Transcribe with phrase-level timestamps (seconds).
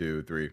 [0.00, 0.50] two, three.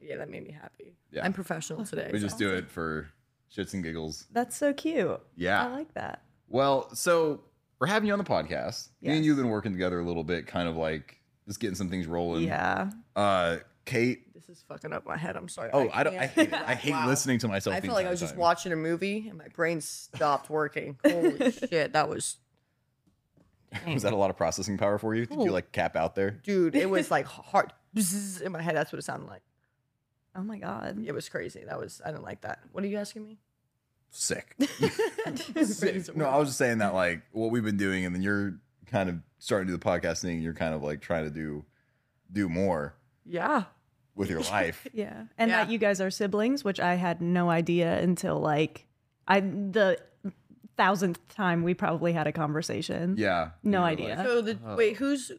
[0.00, 0.94] Yeah, that made me happy.
[1.10, 1.24] Yeah.
[1.24, 2.10] I'm professional today.
[2.12, 3.08] We so- just do it for
[3.54, 4.26] shits and giggles.
[4.32, 5.20] That's so cute.
[5.36, 5.64] Yeah.
[5.66, 6.22] I like that.
[6.48, 7.40] Well, so
[7.80, 8.88] we're having you on the podcast.
[9.02, 11.74] Me and you have been working together a little bit, kind of like just getting
[11.74, 12.44] some things rolling.
[12.44, 12.90] Yeah.
[13.16, 14.32] Uh, Kate.
[14.34, 15.36] This is fucking up my head.
[15.36, 15.70] I'm sorry.
[15.72, 16.16] Oh, I, don't.
[16.16, 16.52] I hate.
[16.52, 17.06] I hate Wow.
[17.08, 17.74] listening to myself.
[17.74, 18.40] I the felt like I entire was just time.
[18.40, 20.98] watching a movie and my brain stopped working.
[21.04, 22.36] Holy shit, that was
[23.86, 25.26] Was that a lot of processing power for you?
[25.26, 25.52] Did you Oh.
[25.52, 26.30] like cap out there?
[26.30, 26.76] dude.
[26.76, 28.76] It was like hard bzzz in my head.
[28.76, 29.42] That's what it sounded like.
[30.36, 31.02] Oh my god.
[31.04, 31.64] It was crazy.
[31.66, 32.60] That was I didn't like that.
[32.72, 33.38] What are you asking me?
[34.10, 34.56] Sick.
[35.64, 36.16] Sick.
[36.16, 38.54] No, I was just saying that like what we've been doing, and then you're
[38.86, 40.40] kind of starting to do the podcast thing.
[40.40, 41.64] You're kind of like trying to do
[42.32, 42.94] do more
[43.26, 43.64] Yeah.
[44.14, 44.86] with your life.
[44.92, 45.24] Yeah.
[45.36, 45.64] And Yeah.
[45.64, 48.86] that you guys are siblings, which I had no idea until like
[49.26, 49.98] I the
[50.76, 53.16] thousandth time we probably had a conversation.
[53.18, 53.50] Yeah.
[53.62, 54.14] No You're idea.
[54.16, 54.76] like- So the oh.
[54.76, 55.32] wait, who's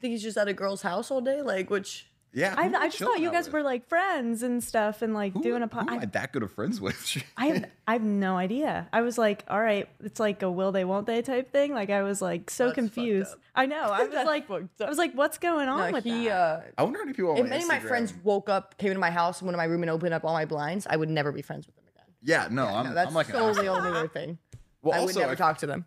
[0.00, 1.42] think he's just at a girl's house all day?
[1.42, 2.54] Like which yeah.
[2.58, 3.54] I, I just thought you guys with?
[3.54, 5.88] were like friends and stuff and like Who- doing a who pod.
[5.88, 7.22] am I I, that good of friends with?
[7.36, 8.88] I have I have no idea.
[8.92, 11.72] I was like, all right, it's like a will they won't they type thing.
[11.72, 13.34] Like I was like so That's confused.
[13.54, 13.82] I know.
[13.82, 16.32] I was like I was like, what's going on no, with he that?
[16.36, 17.30] uh I wonder how many people.
[17.32, 19.58] on if any of my friends woke up, came into my house, and went to
[19.58, 21.84] my room and opened up all my blinds, I would never be friends with them
[21.94, 22.04] again.
[22.20, 23.62] Yeah, no, I'm, No, that's I'm like an so asshole.
[23.62, 24.38] the only weird thing.
[24.82, 25.86] Well, I would never I- talk to them.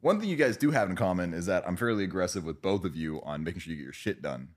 [0.00, 2.84] One thing you guys do have in common is that I'm fairly aggressive with both
[2.84, 4.48] of you on making sure you get your shit done.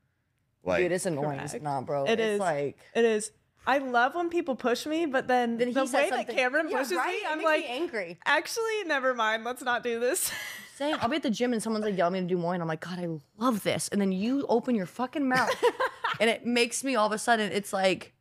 [0.64, 1.38] Like, Dude, it's annoying.
[1.40, 1.64] It's Correct.
[1.64, 2.04] not, bro.
[2.04, 2.40] It it's is.
[2.40, 3.30] like It is.
[3.66, 6.78] I love when people push me, but then, then the way that something- Cameron Yeah,
[6.78, 7.08] pushes right?
[7.22, 8.18] me, I'm like, me angry.
[8.26, 9.44] actually, never mind.
[9.44, 10.30] Let's not do this.
[10.76, 12.52] Saying I'll be at the gym and someone's like yelling at me to do more,
[12.52, 13.08] and I'm like, God, I
[13.38, 13.88] love this.
[13.88, 15.50] And then you open your fucking mouth,
[16.20, 18.12] and it makes me all of a sudden, it's like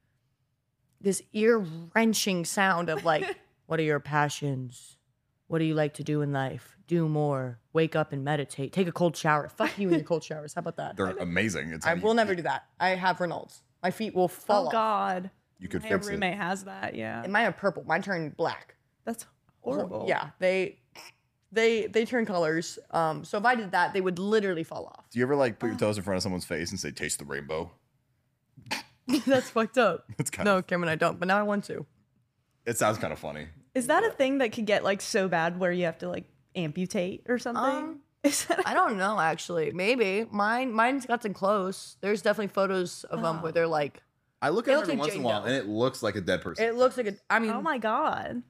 [1.02, 1.66] this ear
[1.96, 3.26] wrenching sound of like,
[3.66, 4.98] what are your passions?
[5.48, 6.73] What do you like to do in life?
[6.88, 7.60] Do more.
[7.72, 8.74] Wake up and meditate.
[8.74, 9.48] Take a cold shower.
[9.50, 10.54] Fuck you in your cold showers.
[10.54, 10.98] How about that?
[10.98, 11.72] they're amazing.
[11.72, 12.66] It's I will never do that.
[12.80, 13.62] I have Raynaud's.
[13.82, 14.72] My feet will fall oh off.
[14.72, 15.32] God.
[15.60, 16.12] You could My fix it.
[16.12, 16.96] roommate has that.
[16.96, 17.24] Yeah.
[17.24, 17.84] And mine are purple.
[17.86, 18.76] Mine turned black.
[19.06, 19.26] That's
[19.62, 20.06] horrible.
[20.08, 20.80] Yeah, they
[21.52, 22.80] they they turn colors.
[22.92, 25.10] Um, so if I did that, they would literally fall off.
[25.10, 27.20] Do you ever like put your toes in front of someone's face and say, "Taste
[27.20, 27.72] the rainbow"?
[29.26, 30.06] That's fucked up.
[30.18, 30.68] That's kind No, of.
[30.68, 31.20] Cameron, I don't.
[31.20, 31.86] But now I want to.
[32.66, 33.48] It sounds kind of funny.
[33.76, 36.26] Is that a thing that could get like so bad where you have to like
[36.56, 37.64] amputate or something?
[37.64, 39.72] Um, Is that I don't know actually.
[39.72, 41.98] Maybe mine mine's gotten close.
[42.00, 44.02] There's definitely photos of them where they're like.
[44.42, 46.22] I look at it every like once in a while, and it looks like a
[46.22, 46.66] dead person.
[46.66, 47.16] It looks like a.
[47.30, 48.44] I mean, oh my God.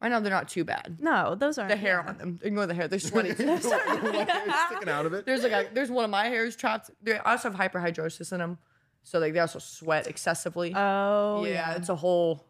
[0.00, 0.98] I know they're not too bad.
[1.00, 2.10] No, those aren't The hair yeah.
[2.10, 2.40] on them.
[2.42, 2.86] Ignore the hair.
[2.86, 3.30] They're sweaty.
[3.30, 5.26] It's sticking out of it.
[5.26, 6.90] there's like a, there's one of my hairs trapped.
[7.02, 8.58] They also have hyperhidrosis in them,
[9.02, 10.72] so like they also sweat excessively.
[10.74, 11.74] Oh, yeah, yeah.
[11.74, 12.46] it's a whole.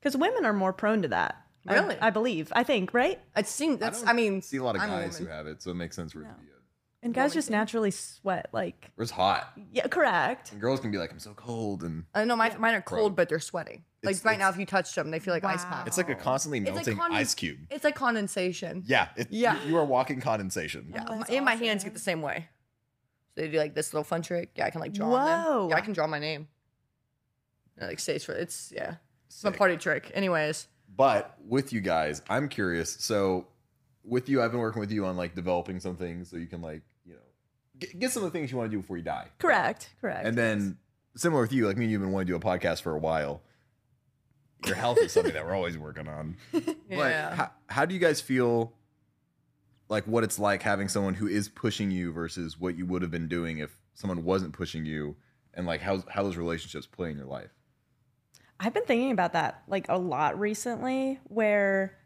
[0.00, 1.36] Because women are more prone to that.
[1.66, 1.98] I- Really?
[2.00, 2.52] I, believe.
[2.54, 3.20] I think, right?
[3.36, 4.00] It seems that's.
[4.00, 5.36] don't I, mean, see a lot of I'm a guys who woman.
[5.36, 6.46] have it, so it makes sense for it to be.
[6.46, 8.48] A, And guys just naturally sweat.
[8.52, 9.52] Like, or it's hot.
[9.72, 10.52] yeah, correct.
[10.52, 13.16] And girls can be like, "I'm so cold," and I know my, mine are cold,
[13.16, 13.84] but they're sweating.
[14.02, 15.70] Like It's- right now, if you touch them, they feel like ice Wow.
[15.70, 15.88] packs.
[15.88, 17.58] it's like a constantly It's like melting conden- ice cube.
[17.70, 18.84] It's like condensation.
[18.86, 19.60] Yeah, it, Yeah.
[19.64, 20.92] You, you are walking condensation.
[20.94, 21.88] Yeah, Oh, that's my, and my hands awesome.
[21.90, 22.48] get the same way.
[23.34, 24.52] So they do like this little fun trick.
[24.54, 25.44] Yeah, I can like draw on them.
[25.44, 25.68] Whoa.
[25.70, 26.46] Yeah, I can draw my name.
[27.76, 28.94] And it, like stays for it's yeah.
[29.26, 29.58] It's my Sick.
[29.58, 30.10] party trick.
[30.14, 32.96] Anyways, But with you guys, I'm curious.
[33.00, 33.46] So
[34.04, 36.60] with you, I've been working with you on like developing some things so you can
[36.62, 37.20] like you know
[37.78, 39.28] get, get some of the things you want to do before you die.
[39.38, 39.90] Correct.
[40.00, 40.26] Correct.
[40.26, 40.78] And then
[41.16, 42.98] similar with you, like me and you've been wanting to do a podcast for a
[42.98, 43.42] while.
[44.66, 46.36] Your health is something that we're always working on.
[46.52, 47.34] But yeah.
[47.34, 48.72] how, how do you guys feel
[49.88, 53.10] like what it's like having someone who is pushing you versus what you would have
[53.10, 55.16] been doing if someone wasn't pushing you
[55.54, 57.50] and like how how those relationships play in your life?
[58.60, 61.96] I've been thinking about that like a lot recently where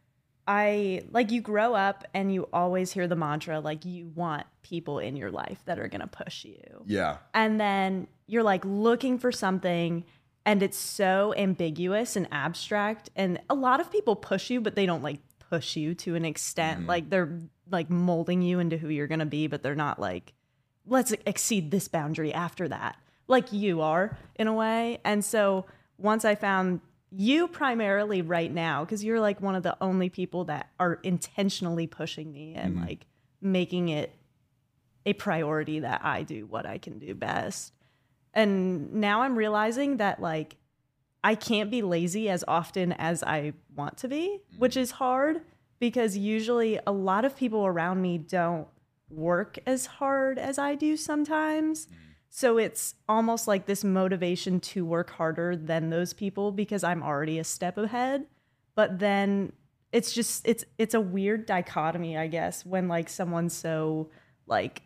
[0.46, 4.98] I like you grow up and you always hear the mantra like you want people
[4.98, 6.82] in your life that are going to push you.
[6.84, 7.18] Yeah.
[7.32, 10.04] And then you're like looking for something
[10.44, 14.86] and it's so ambiguous and abstract and a lot of people push you but they
[14.86, 16.88] don't like push you to an extent mm-hmm.
[16.88, 17.38] like they're
[17.70, 20.32] like molding you into who you're going to be but they're not like
[20.86, 22.96] let's exceed this boundary after that
[23.28, 25.64] like you are in a way and so
[25.98, 26.80] once i found
[27.14, 31.86] you primarily right now because you're like one of the only people that are intentionally
[31.86, 32.86] pushing me and mm-hmm.
[32.86, 33.06] like
[33.40, 34.14] making it
[35.04, 37.72] a priority that i do what i can do best.
[38.34, 40.56] And now i'm realizing that like
[41.22, 44.58] i can't be lazy as often as i want to be mm-hmm.
[44.58, 45.42] which is hard
[45.80, 48.68] because usually a lot of people around me don't
[49.10, 51.96] work as hard as i do sometimes mm-hmm.
[52.34, 57.38] So it's almost like this motivation to work harder than those people because i'm already
[57.38, 58.26] a step ahead
[58.74, 59.52] but then
[59.92, 64.10] it's just it's it's a weird dichotomy i guess when like someone's so
[64.46, 64.82] like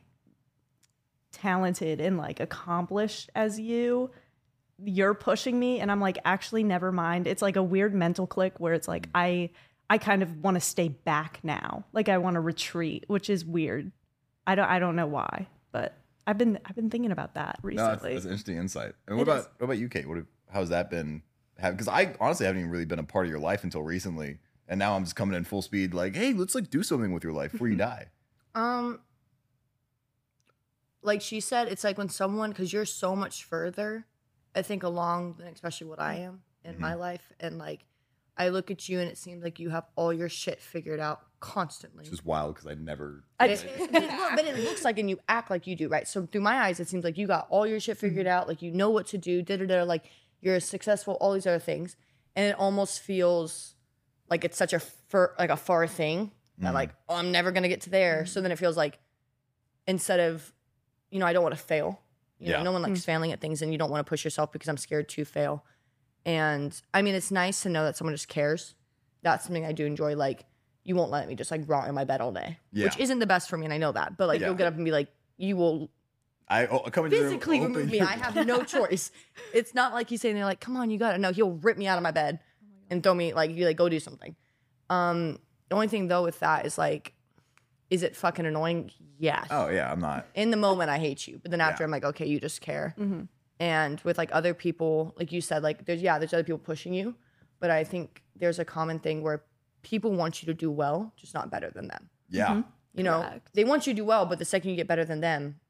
[1.32, 4.10] talented and like accomplished as you
[4.82, 7.26] you're pushing me and I'm like actually never mind.
[7.26, 9.50] It's like a weird mental click where it's like I
[9.88, 11.84] I kind of want to stay back now.
[11.92, 13.92] Like I want to retreat, which is weird.
[14.46, 15.96] I don't I don't know why, but
[16.26, 17.76] I've been I've been thinking about that recently.
[17.84, 18.14] No, that's, recently.
[18.14, 18.92] that's an interesting insight.
[19.06, 19.48] And what It about is.
[19.58, 20.08] what about you, Kate?
[20.08, 21.22] What have, how's that been?
[21.56, 24.38] Because I honestly haven't even really been a part of your life until recently,
[24.68, 25.94] and now I'm just coming in full speed.
[25.94, 28.08] Like, hey, let's like do something with your life before you die.
[28.54, 29.00] Um,
[31.02, 34.06] like she said, it's like when someone, because you're so much further,
[34.54, 37.32] I think, along than especially what I am in my life.
[37.38, 37.84] And like,
[38.38, 41.20] I look at you and it seems like you have all your shit figured out
[41.40, 42.04] constantly.
[42.04, 43.24] Which is wild because I never.
[43.38, 46.06] But it, but, it, but it looks like and you act like you do, right?
[46.06, 48.62] So through my eyes, it seems like you got all your shit figured out, like
[48.62, 49.82] you know what to do, da da da.
[49.84, 50.04] Like
[50.40, 51.96] you're successful, all these other things,
[52.34, 53.74] and it almost feels
[54.28, 56.74] like it's such a far, like a far thing that mm.
[56.74, 58.26] like oh, I'm never gonna get to there.
[58.26, 58.98] So then it feels like
[59.86, 60.52] instead of,
[61.10, 62.00] you know, I don't want to fail.
[62.38, 62.62] You know, Yeah.
[62.64, 63.04] no one likes mm.
[63.04, 65.64] failing at things, and you don't want to push yourself because I'm scared to fail.
[66.26, 68.74] And I mean, it's nice to know that someone just cares.
[69.22, 70.14] That's something I do enjoy.
[70.16, 70.44] Like,
[70.84, 73.26] you won't let me just like rot in my bed all day, which isn't the
[73.26, 74.16] best for me, and I know that.
[74.18, 74.48] But like, Yeah.
[74.48, 75.08] you'll get up and be like,
[75.38, 75.88] you will
[76.48, 77.98] I oh, come into the room, physically open remove me.
[77.98, 79.10] your- I have no choice.
[79.54, 81.18] It's not like he's saying they're like, come on, you got it.
[81.18, 82.40] No, he'll rip me out of my bed
[82.90, 84.36] and throw me like, you like go do something.
[84.90, 85.38] Um,
[85.68, 87.12] the only thing though with that is like,
[87.90, 88.90] is it fucking annoying?
[89.18, 89.46] Yes.
[89.50, 90.26] Oh yeah, I'm not.
[90.34, 91.86] In the moment, I hate you, but then after, Yeah.
[91.86, 92.94] I'm like, okay, you just care.
[93.58, 96.92] And with like other people, like you said, like there's yeah, there's other people pushing
[96.92, 97.14] you,
[97.58, 99.44] but I think there's a common thing where
[99.82, 102.10] people want you to do well, just not better than them.
[102.28, 102.48] Yeah.
[102.48, 102.60] Mm-hmm.
[102.94, 103.48] You know, Correct.
[103.54, 105.60] they want you to do well, but the second you get better than them,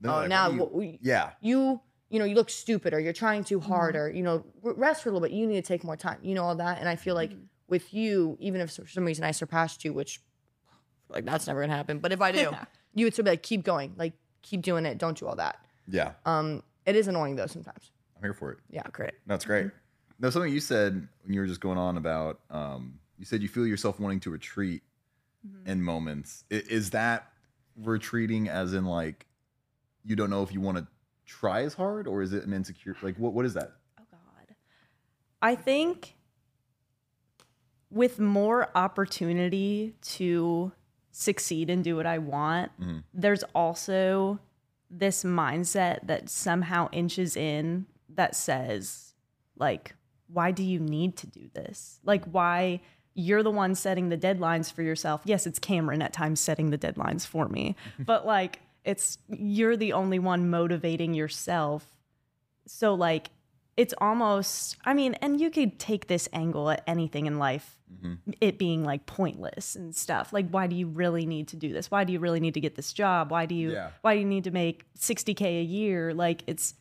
[0.00, 1.30] They're oh, like, now you- what we- yeah.
[1.40, 3.72] you you know you look stupid or you're trying too mm-hmm.
[3.72, 6.18] hard or you know rest for a little bit you need to take more time
[6.22, 7.42] you know all that and i feel like mm-hmm.
[7.66, 10.20] with you even if for some reason i surpassed you which
[11.08, 12.52] like that's never gonna happen but if i do
[12.94, 15.56] you would still be like keep going like keep doing it don't do all that
[15.88, 16.12] Yeah.
[16.24, 18.58] um it is annoying though sometimes I'm here for it.
[18.70, 19.66] yeah great That's great.
[19.66, 19.76] Mm-hmm.
[20.20, 23.48] Now, something you said when you were just going on about, um, you said you
[23.48, 24.82] feel yourself wanting to retreat
[25.46, 25.68] Mm-hmm.
[25.70, 26.44] in moments.
[26.50, 27.30] I- Is that
[27.76, 29.26] retreating as in like
[30.04, 30.86] you don't know if you want to
[31.26, 32.96] try as hard, or is it an insecure?
[33.02, 33.72] Like, what what is that?
[34.00, 34.54] Oh God.
[35.42, 36.14] I think
[37.90, 40.72] with more opportunity to
[41.12, 42.72] succeed and do what I want,
[43.12, 44.38] there's also
[44.98, 49.14] this mindset that somehow inches in that says,
[49.56, 49.94] like,
[50.28, 52.00] why do you need to do this?
[52.04, 52.80] Like, why
[53.14, 55.22] you're the one setting the deadlines for yourself.
[55.24, 59.92] Yes, it's Cameron at times setting the deadlines for me, but like, it's you're the
[59.92, 61.94] only one motivating yourself
[62.66, 63.30] so like
[63.76, 68.32] it's almost i mean and you could take this angle at anything in life mm-hmm.
[68.40, 70.32] it being like pointless and stuff.
[70.32, 71.90] Like why do you really need to do this?
[71.90, 73.30] Why do you really need to get this job?
[73.30, 73.90] Why do you Yeah.
[74.02, 76.14] why do you need to make 60k a year?
[76.14, 76.74] Like it's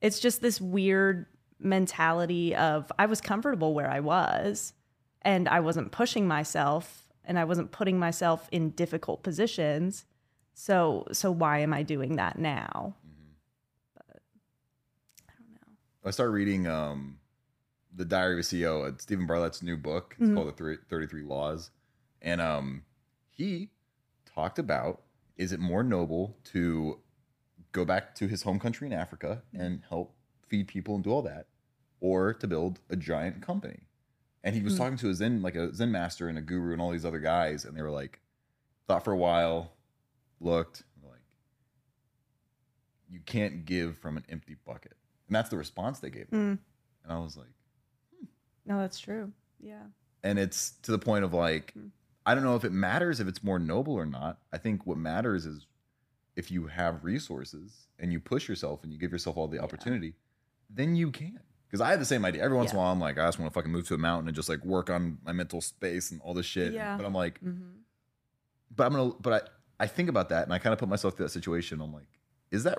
[0.00, 1.26] it's just this weird
[1.60, 4.74] mentality of i was comfortable where i was
[5.22, 10.04] and i wasn't pushing myself and i wasn't putting myself in difficult positions.
[10.56, 12.96] So so why am i doing that now
[16.04, 17.18] I started reading um,
[17.94, 20.14] the Diary of a CEO, uh, Steven Bartlett's new book.
[20.18, 21.70] It's called The Thir- 33 Laws,
[22.20, 22.82] and um,
[23.30, 23.70] he
[24.26, 25.02] talked about
[25.36, 27.00] is it more noble to
[27.72, 30.14] go back to his home country in Africa and help
[30.46, 31.46] feed people and do all that,
[32.00, 33.80] or to build a giant company?
[34.44, 36.82] And he was talking to a Zen, like a Zen master and a guru and
[36.82, 38.20] all these other guys, and they were like,
[38.86, 39.72] thought for a while,
[40.38, 41.22] looked, like,
[43.08, 44.96] you can't give from an empty bucket.
[45.34, 46.38] And that's the response they gave me.
[46.38, 46.58] Mm.
[47.04, 47.46] And I was like,
[48.66, 49.82] no that's true yeah
[50.22, 51.88] and it's to the point of like, Hmm.
[52.26, 54.38] I don't know if it matters if it's more noble or not.
[54.52, 55.66] I think what matters is
[56.36, 60.14] if you have resources and you push yourself and you give yourself all the opportunity,
[60.70, 61.38] then you can.
[61.66, 62.42] Because I had the same idea.
[62.42, 63.98] Every once in a while, I'm like, I just want to fucking move to a
[63.98, 66.72] mountain and just like work on my mental space and all this shit.
[66.72, 66.96] Yeah.
[66.96, 67.80] But I'm like, mm-hmm.
[68.74, 71.16] but I'm gonna, but I, I think about that and I kind of put myself
[71.16, 71.80] through that situation.
[71.80, 72.08] I'm like,
[72.50, 72.78] is that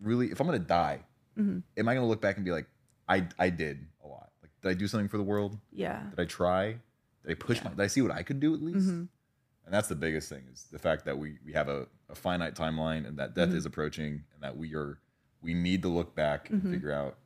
[0.00, 1.00] really, if I'm gonna die,
[1.38, 1.62] Mhm.
[1.76, 2.66] am I gonna look back and be like,
[3.08, 4.30] I, I did a lot.
[4.42, 5.58] Like, did I do something for the world?
[5.72, 6.72] yeah Did I try?
[7.24, 7.70] Did I push my?
[7.70, 8.88] Did I see what I could do at least?
[8.88, 9.08] Mhm.
[9.64, 12.54] And that's the biggest thing is the fact that we we have a, a finite
[12.54, 14.98] timeline and that death is approaching and that we are
[15.42, 17.18] we need to look back and figure out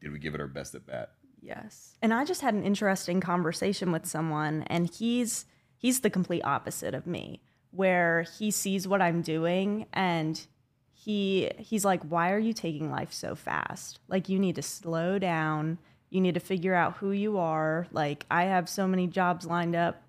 [0.00, 1.12] did we give it our best at bat?
[1.42, 1.96] Yes.
[2.02, 5.46] And I just had an interesting conversation with someone and he's
[5.78, 7.40] he's the complete opposite of me
[7.70, 10.46] where he sees what I'm doing and
[11.02, 14.00] he he's like why are you taking life so fast?
[14.08, 15.78] Like you need to slow down.
[16.10, 17.86] You need to figure out who you are.
[17.90, 20.02] Like I have so many jobs lined up.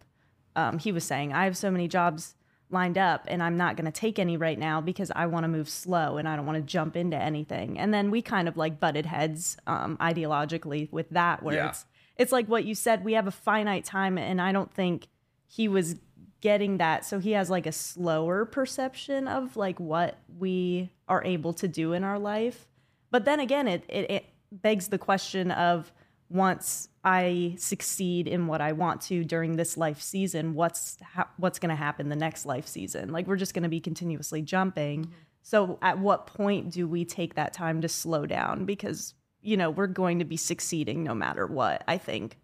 [0.56, 2.36] Um, he was saying I have so many jobs
[2.70, 5.48] lined up and I'm not going to take any right now because I want to
[5.48, 7.78] move slow and I don't want to jump into anything.
[7.80, 11.70] And then we kind of like butted heads um, ideologically with that, where Yeah.
[11.70, 11.86] it's
[12.18, 13.06] it's like what you said.
[13.06, 15.08] We have a finite time, and I don't think
[15.48, 15.96] he was
[16.42, 17.06] getting that.
[17.06, 21.94] So he has like a slower perception of like what we are able to do
[21.94, 22.68] in our life.
[23.12, 25.92] But then again, it it, it begs the question of
[26.30, 31.60] once I succeed in what I want to during this life season, what's ha- what's
[31.60, 33.12] going to happen the next life season?
[33.12, 35.04] Like we're just going to be continuously jumping.
[35.04, 35.14] Mm-hmm.
[35.44, 39.70] So at what point do we take that time to slow down because you know,
[39.70, 42.38] we're going to be succeeding no matter what, I think.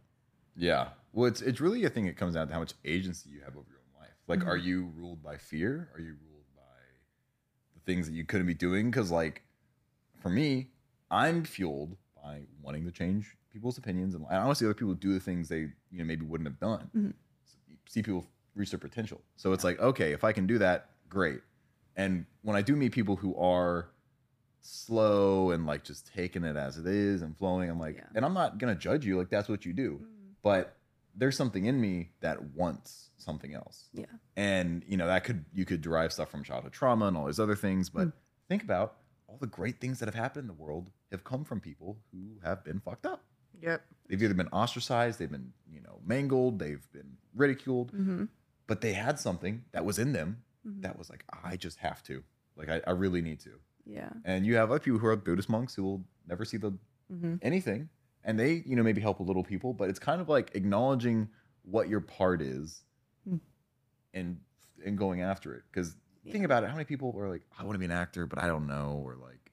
[0.56, 0.90] Yeah.
[1.14, 2.06] Well, it's it's really a thing.
[2.06, 3.77] It comes down to how much agency you have over your life.
[4.28, 4.50] Like, Mm-hmm.
[4.50, 5.90] are you ruled by fear?
[5.96, 6.62] Are you ruled by
[7.76, 8.92] the things that you couldn't be doing?
[8.92, 9.44] Because, like,
[10.22, 10.68] for me,
[11.10, 14.94] I'm fueled by wanting to change people's opinions, and I want to see other people
[14.94, 15.60] do the things they
[15.92, 16.90] you know maybe wouldn't have done.
[16.96, 17.10] Mm-hmm.
[17.90, 19.22] See people reach their potential.
[19.38, 21.40] So it's like, okay, if I can do that, great.
[21.96, 23.90] And when I do meet people who are
[24.62, 28.04] slow and like just taking it as it is and flowing, I'm like, Yeah.
[28.16, 30.02] and I'm not gonna judge you, like that's what you do.
[30.44, 30.76] But
[31.18, 33.90] there's something in me that wants something else.
[33.94, 34.06] Yeah.
[34.36, 37.40] And you know, that could you could derive stuff from childhood trauma and all these
[37.40, 38.10] other things, but
[38.48, 38.98] think about
[39.28, 42.38] all the great things that have happened in the world have come from people who
[42.44, 43.24] have been fucked up.
[43.62, 43.82] Yep.
[44.08, 48.26] They've either been ostracized, they've been, you know, mangled, they've been ridiculed, Mm-hmm.
[48.68, 50.44] but they had something that was in them
[50.82, 52.24] that was like, I just have to.
[52.58, 53.52] Like I, I really need to.
[53.86, 54.10] Yeah.
[54.26, 56.74] And you have other people who are Buddhist monks who will never see the
[57.12, 57.36] Mm-hmm.
[57.42, 57.88] anything,
[58.28, 61.30] and they, you know, maybe help a little people, but it's kind of like acknowledging
[61.64, 62.84] what your part is,
[63.28, 63.40] Mm.
[64.14, 64.40] and
[64.86, 65.64] and going after it.
[65.72, 65.96] Because
[66.32, 68.38] think about it, how many people are like, I want to be an actor, but
[68.38, 69.52] I don't know, or like,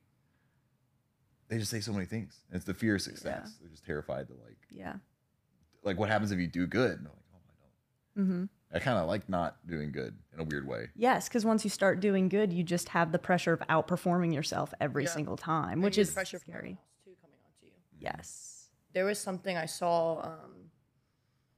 [1.48, 2.40] they just say so many things.
[2.50, 3.56] And it's the fear of success.
[3.60, 4.96] They're just terrified to like, Yeah.
[5.82, 6.92] like what happens if you do good?
[6.98, 8.26] And they're like, oh, I don't.
[8.26, 8.44] Mm-hmm.
[8.76, 10.88] I kind of like not doing good in a weird way.
[10.96, 14.74] Yes, because once you start doing good, you just have the pressure of outperforming yourself
[14.80, 15.10] every Yeah.
[15.10, 16.78] single time, And which you have is pressure from scary.
[17.04, 17.72] too coming onto you.
[17.98, 18.53] Yes.
[18.94, 20.70] There was something I saw um,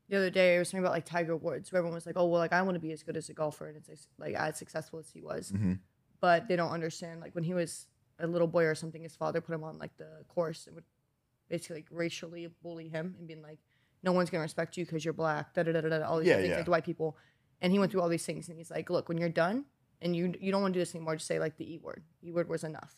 [0.09, 0.57] the other day.
[0.57, 2.63] It was something about like Tiger Woods, where everyone was like, "Oh, well, like I
[2.63, 5.21] want to be as good as a golfer and it's like as successful as he
[5.21, 5.79] was," Mhm.
[6.21, 7.21] but they don't understand.
[7.21, 7.87] Like when he was
[8.19, 10.85] a little boy or something, his father put him on like the course and would
[11.49, 13.59] basically like racially bully him and being like,
[14.03, 16.07] "No one's gonna respect you because you're black." Da da da da da.
[16.09, 16.57] All these Yeah, things yeah.
[16.57, 17.17] like the white people,
[17.61, 19.67] and he went through all these things and he's like, "Look, when you're done
[20.01, 22.03] and you you don't want to do this anymore, just say like the e word.
[22.23, 22.97] E word was enough."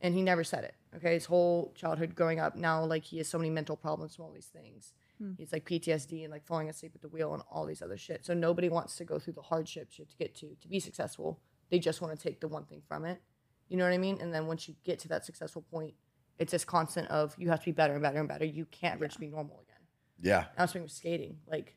[0.00, 0.74] And he never said it.
[0.96, 4.24] Okay, his whole childhood growing up, now like he has so many mental problems from
[4.24, 4.92] all these things.
[5.18, 5.32] Hmm.
[5.36, 8.24] He's like PTSD and like falling asleep at the wheel and all these other shit.
[8.24, 10.80] So nobody wants to go through the hardships you have to get to to be
[10.80, 11.40] successful.
[11.70, 13.20] They just want to take the one thing from it.
[13.68, 14.18] You know what I mean?
[14.20, 15.94] And then once you get to that successful point,
[16.38, 18.44] it's this constant of you have to be better and better and better.
[18.44, 19.80] You can't ever just be normal again.
[20.20, 20.46] Yeah.
[20.58, 21.76] I was thinking with skating, like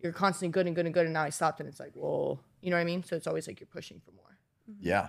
[0.00, 2.40] you're constantly good and good and good, and now I stopped, and it's like, well,
[2.60, 3.02] you know what I mean?
[3.04, 4.38] So it's always like you're pushing for more.
[4.70, 4.88] Mm-hmm.
[4.88, 5.08] Yeah.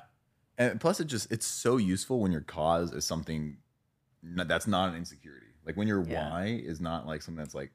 [0.58, 3.58] And plus, it just, it's so useful when your cause is something
[4.24, 5.48] that's not an insecurity.
[5.66, 6.30] Like when your Yeah.
[6.30, 7.72] why is not like something that's like,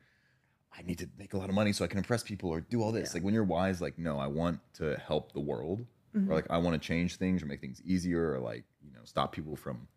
[0.72, 2.82] I need to make a lot of money so I can impress people or do
[2.82, 3.12] all this.
[3.12, 5.84] Like when your why is like, no, I want to help the world
[6.14, 6.32] or mm-hmm.
[6.32, 9.32] like I want to change things or make things easier or like, you know, stop
[9.32, 9.88] people from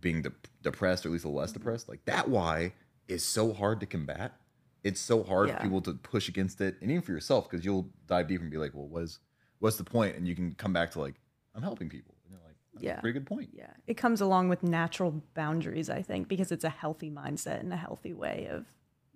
[0.00, 1.60] being de- depressed or at least a little less mm-hmm.
[1.60, 1.88] depressed.
[1.88, 2.72] Like that why
[3.08, 4.34] is so hard to combat.
[4.82, 5.56] It's so hard Yeah.
[5.56, 8.50] for people to push against it and even for yourself because you'll dive deep and
[8.50, 9.20] be like, well, what is,
[9.60, 10.16] what's the point?
[10.16, 11.14] And you can come back to like,
[11.56, 12.14] I'm helping people.
[12.24, 12.98] And you're like, that's Yeah.
[12.98, 13.50] a pretty good point.
[13.52, 13.72] Yeah.
[13.86, 17.76] It comes along with natural boundaries, I think, because it's a healthy mindset and a
[17.76, 18.66] healthy way of,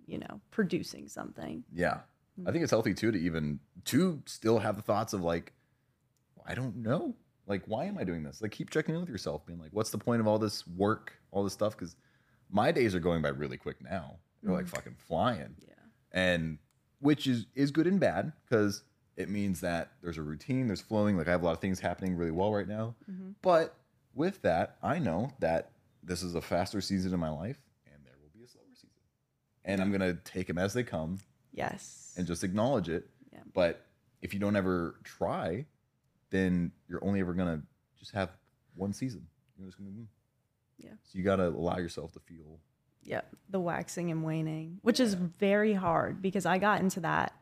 [0.07, 1.63] you know, producing something.
[1.71, 1.89] Yeah.
[1.89, 1.93] I
[2.41, 2.51] mm-hmm.
[2.51, 5.53] think it's healthy too to even to still have the thoughts of like,
[6.45, 7.15] I don't know.
[7.47, 8.41] Like, why am I doing this?
[8.41, 11.13] Like, keep checking in with yourself, being like, what's the point of all this work,
[11.31, 11.75] all this stuff?
[11.77, 11.95] Because
[12.49, 14.17] my days are going by really quick now.
[14.41, 14.75] They're like mm-hmm.
[14.75, 15.55] fucking flying.
[15.59, 15.73] Yeah.
[16.11, 16.57] And
[16.99, 18.83] which is is good and bad because
[19.21, 21.17] it means that there's a routine, there's flowing.
[21.17, 22.95] Like I have a lot of things happening really well right now.
[23.41, 23.75] But
[24.13, 25.71] with that, I know that
[26.03, 28.89] this is a faster season in my life, and there will be a slower season.
[29.63, 31.19] And I'm gonna take them as they come
[31.53, 32.13] Yes.
[32.17, 33.09] and just acknowledge it.
[33.31, 33.39] Yeah.
[33.53, 33.85] But
[34.21, 35.65] if you don't ever try,
[36.31, 37.61] then you're only ever gonna
[37.99, 38.29] just have
[38.75, 39.27] one season.
[39.57, 39.91] You're just gonna,
[40.77, 40.93] Yeah.
[41.03, 42.59] So you gotta allow yourself to feel.
[43.03, 47.33] yeah, the waxing and waning, which is very hard because I got into that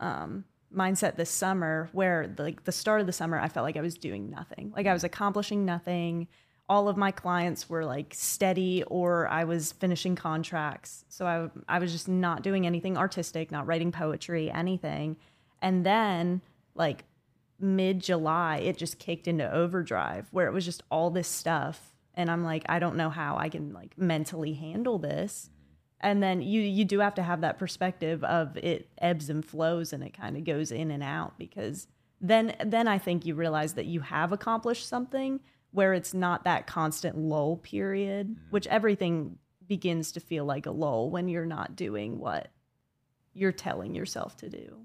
[0.00, 0.44] um,
[0.74, 3.96] mindset this summer where, like, the start of the summer, I felt like I was
[3.96, 4.72] doing nothing.
[4.76, 6.28] Like, I was accomplishing nothing.
[6.68, 11.04] All of my clients were like steady, or I was finishing contracts.
[11.08, 15.16] So I, I was just not doing anything artistic, not writing poetry, anything.
[15.60, 16.40] And then,
[16.74, 17.04] like,
[17.58, 21.92] mid July, it just kicked into overdrive where it was just all this stuff.
[22.14, 25.50] And I'm like, I don't know how I can like mentally handle this.
[26.00, 29.92] And then you you do have to have that perspective of it ebbs and flows
[29.92, 31.86] and it kind of goes in and out because
[32.20, 36.66] then then I think you realize that you have accomplished something where it's not that
[36.66, 38.50] constant lull period, Mm-hmm.
[38.50, 42.48] which everything begins to feel like a lull when you're not doing what
[43.32, 44.76] you're telling yourself to do.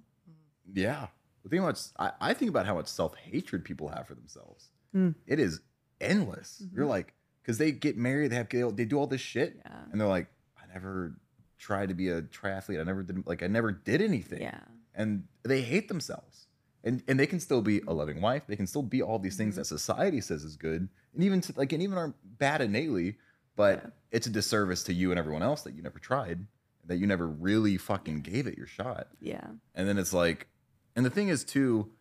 [0.73, 1.07] Yeah.
[1.43, 4.69] The thing about I, I think about how much self hatred people have for themselves.
[4.95, 5.15] Mm.
[5.27, 5.61] It is
[6.01, 6.63] endless.
[6.73, 9.71] You're like, because they get married, they have they do all this shit, Yeah.
[9.91, 10.27] and they're like,
[10.69, 11.15] I never
[11.57, 12.79] tried to be a triathlete.
[12.79, 14.41] I never did like I never did anything.
[14.41, 14.61] Yeah.
[14.95, 16.47] And they hate themselves.
[16.83, 18.43] And and they can still be a loving wife.
[18.47, 21.53] They can still be all these things that society says is good, and even to,
[21.57, 23.17] like and even aren't bad innately.
[23.55, 26.45] But it's a disservice to you and everyone else that you never tried,
[26.85, 29.07] that you never really fucking gave it your shot.
[29.19, 29.45] Yeah.
[29.75, 30.47] And then it's like,
[30.95, 31.91] and the thing is too,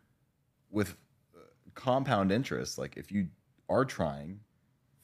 [0.70, 0.96] with
[1.37, 1.40] uh,
[1.75, 3.26] compound interest, like if you
[3.68, 4.38] are trying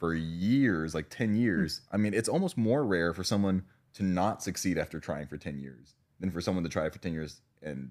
[0.04, 4.42] for years, like 10 years, I mean, it's almost more rare for someone to not
[4.42, 7.90] succeed after trying for 10 years than for someone to try for 10 years and,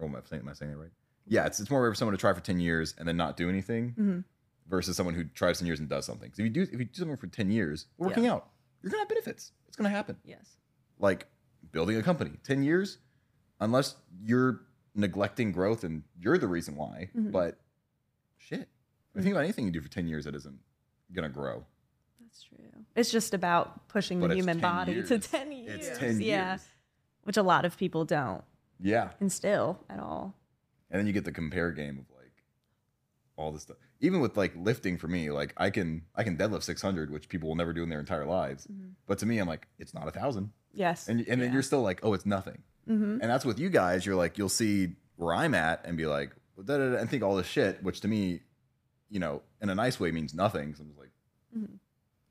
[0.00, 0.90] oh, am I saying, am I saying that right?
[1.26, 3.36] Yeah, it's, it's more rare for someone to try for 10 years and then not
[3.36, 4.24] do anything Mhm.
[4.68, 6.32] versus someone who tries 10 years and does something.
[6.32, 8.48] So if you do, if you do something for 10 years, working out,
[8.80, 9.52] you're going to have benefits.
[9.66, 10.56] It's going to happen Yes.
[10.98, 11.26] like
[11.72, 12.98] building a company 10 years
[13.60, 14.60] unless you're
[14.94, 17.32] neglecting growth and you're the reason why Mhm.
[17.32, 17.60] but
[18.38, 18.68] shit
[19.14, 20.60] you think about anything you do for 10 years that isn't
[21.12, 21.64] gonna grow
[22.20, 22.58] That's true.
[22.96, 25.88] It's just about pushing But the human 10 body to 10 years.
[25.88, 26.50] it's 10 Yeah.
[26.52, 26.62] years
[27.24, 28.42] Which a lot of people don't
[28.80, 30.34] yeah instill at all.
[30.90, 32.42] and then you get the compare game of like
[33.36, 36.62] all this stuff even with like lifting for me like i can i can deadlift
[36.62, 38.66] 600 which people will never do in their entire lives
[39.06, 41.08] but to me i'm like it's not a thousand Yes.
[41.08, 41.54] and, and then Yeah.
[41.54, 43.18] you're still like oh it's nothing Mhm.
[43.20, 44.06] And that's with you guys.
[44.06, 47.82] You're like, you'll see where I'm at and be like, and think all this shit,
[47.82, 48.40] which to me,
[49.10, 50.74] you know, in a nice way means nothing.
[50.74, 51.10] So I'm just like,
[51.56, 51.78] Mhm.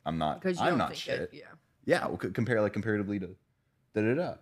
[0.05, 1.21] I'm not, Because you I'm don't not think shit.
[1.21, 1.29] it.
[1.33, 1.51] Yeah.
[1.85, 3.35] Yeah, we'll compare like comparatively to
[3.93, 4.35] da da da.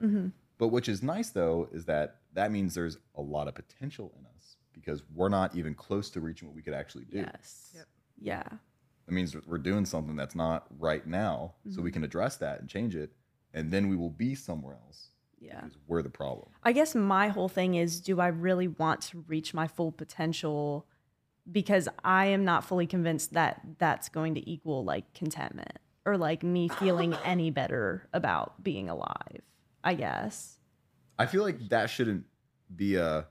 [0.58, 4.25] But which is nice though is that that means there's a lot of potential in
[4.25, 7.18] us because we're not even close to reaching what we could actually do.
[7.18, 7.72] Yes.
[7.75, 7.88] Yep.
[8.20, 8.44] Yeah.
[9.06, 11.84] That means we're doing something that's not right now, so Mm-hmm.
[11.84, 13.12] we can address that and change it,
[13.54, 15.10] and then we will be somewhere else.
[15.39, 15.62] Yeah.
[15.62, 16.48] Because we're the problem.
[16.63, 20.88] I guess my whole thing is do I really want to reach my full potential?
[21.51, 26.43] Because I am not fully convinced that that's going to equal like contentment or like
[26.43, 29.41] me feeling any better about being alive,
[29.84, 30.58] I guess.
[31.19, 32.25] I feel like that shouldn't
[32.75, 33.27] be a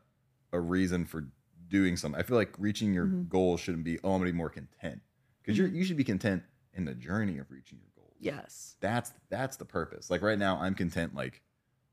[0.53, 1.27] a reason for
[1.68, 2.18] doing something.
[2.18, 3.29] I feel like reaching your Mhm.
[3.29, 5.00] goal shouldn't be oh I'm gonna be more content
[5.42, 8.14] because you're you should be content in the journey of reaching your goals.
[8.20, 8.77] Yes.
[8.81, 10.09] that's that's the purpose.
[10.11, 11.42] Like right now, I'm content like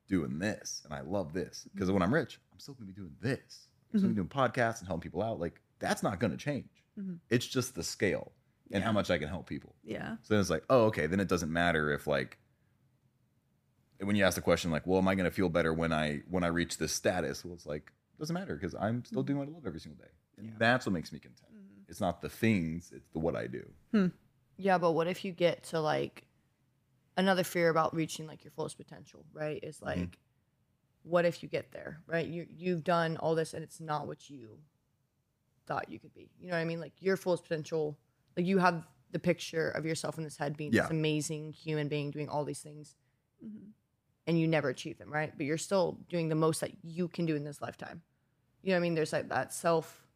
[0.08, 3.16] doing this, and I love this because when I'm rich, I'm still gonna be doing
[3.20, 3.68] this.
[3.92, 5.40] I'm still gonna be doing podcasts and helping people out.
[5.40, 6.70] Like that's not gonna change.
[6.98, 7.20] Mhm.
[7.30, 8.32] It's just the scale
[8.72, 9.76] and how much I can help people.
[9.84, 10.16] Yeah.
[10.22, 11.06] So then it's like, oh, okay.
[11.08, 12.38] Then it doesn't matter if like
[14.00, 16.22] when you ask the question like, well, am I going to feel better when I
[16.30, 17.44] when I reach this status?
[17.46, 20.12] Well, it's like doesn't matter because I'm still doing what I love every single day,
[20.38, 20.54] and Yeah.
[20.60, 21.50] that's what makes me content.
[21.88, 23.70] It's not the things; it's the what I do.
[23.92, 24.08] Hmm.
[24.58, 26.26] Yeah, but what if you get to like
[27.18, 29.60] another fear about reaching like your fullest potential, right?
[29.64, 30.18] Is like
[31.04, 32.28] what if you get there, right?
[32.28, 34.60] You you've done all this and it's not what you
[35.68, 36.30] thought you could be.
[36.40, 36.80] You know what I mean?
[36.80, 37.98] Like your fullest potential,
[38.38, 40.84] like you have the picture of yourself in this head being Yeah.
[40.84, 42.96] this amazing human being doing all these things
[43.44, 43.72] Mhm.
[44.28, 45.36] and you never achieve them, right?
[45.36, 48.02] But you're still doing the most that you can do in this lifetime.
[48.62, 48.96] You know what I mean?
[48.96, 50.08] There's like that self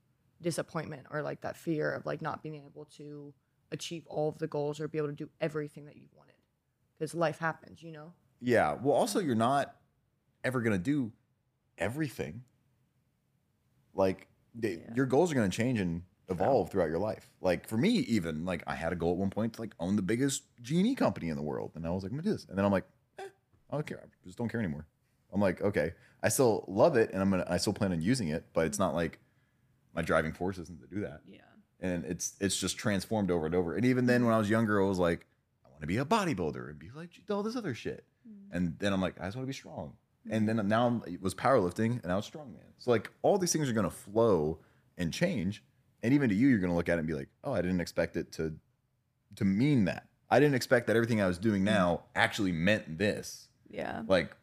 [0.42, 3.34] disappointment or like that fear of like not being able to
[3.72, 6.36] achieve all of the goals or be able to do everything that you've wanted
[6.98, 8.14] because life happens, you know?
[8.42, 8.74] Yeah.
[8.74, 9.76] Well, also, you're not
[10.44, 11.12] ever going to do
[11.78, 12.44] everything.
[13.94, 14.94] Like they, Yeah.
[14.96, 17.30] your goals are going to change and evolve throughout your life.
[17.42, 19.96] Like for me, even like I had a goal at one point to like own
[19.96, 22.46] the biggest genie company in the world, and I was like, I'm gonna do this,
[22.50, 22.86] and then I'm like,
[23.20, 23.24] eh,
[23.70, 24.02] I don't care.
[24.04, 24.88] I just don't care anymore.
[25.34, 28.30] I'm like, okay, I still love it, and I'm gonna, I still plan on using
[28.30, 29.20] it, but it's not like
[29.94, 31.40] my driving force isn't to do that Yeah.
[31.80, 33.76] and it's it's just transformed over and over.
[33.76, 35.26] And even then, when I was younger, I was like,
[35.66, 38.04] I want to be a bodybuilder and be like all this other shit.
[38.52, 39.94] And then I'm like, I just want to be strong.
[40.30, 42.62] And then now it was powerlifting, and now it's strongman.
[42.80, 44.60] So like all these things are gonna flow
[44.98, 45.64] and change.
[46.04, 47.82] And even to you, you're gonna look at it and be like, oh, I didn't
[47.82, 48.56] expect it to
[49.36, 50.08] to mean that.
[50.30, 53.48] I didn't expect that everything I was doing now actually meant this.
[53.70, 54.02] Yeah.
[54.08, 54.36] Like,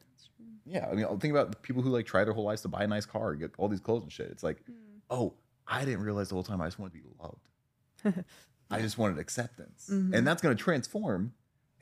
[0.64, 2.84] yeah, I mean, think about the people who like try their whole lives to buy
[2.84, 4.28] a nice car, get all these clothes and shit.
[4.30, 4.62] It's like,
[5.10, 5.34] oh,
[5.66, 8.24] I didn't realize the whole time I just want to be loved.
[8.70, 10.14] I just wanted acceptance, Mhm.
[10.14, 11.32] and that's going to transform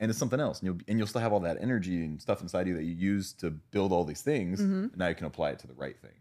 [0.01, 0.59] into something else.
[0.59, 2.93] And you'll and you'll still have all that energy and stuff inside you that you
[2.93, 4.59] use to build all these things.
[4.59, 4.89] Mhm.
[4.91, 6.11] And now you can apply it to the right thing.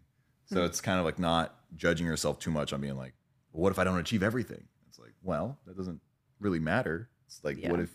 [0.44, 3.14] So it's kind of like not judging yourself too much on being like,
[3.52, 4.64] well, what if I don't achieve everything?
[4.88, 6.00] It's like, well, that doesn't
[6.40, 7.08] really matter.
[7.26, 7.90] It's like, what if,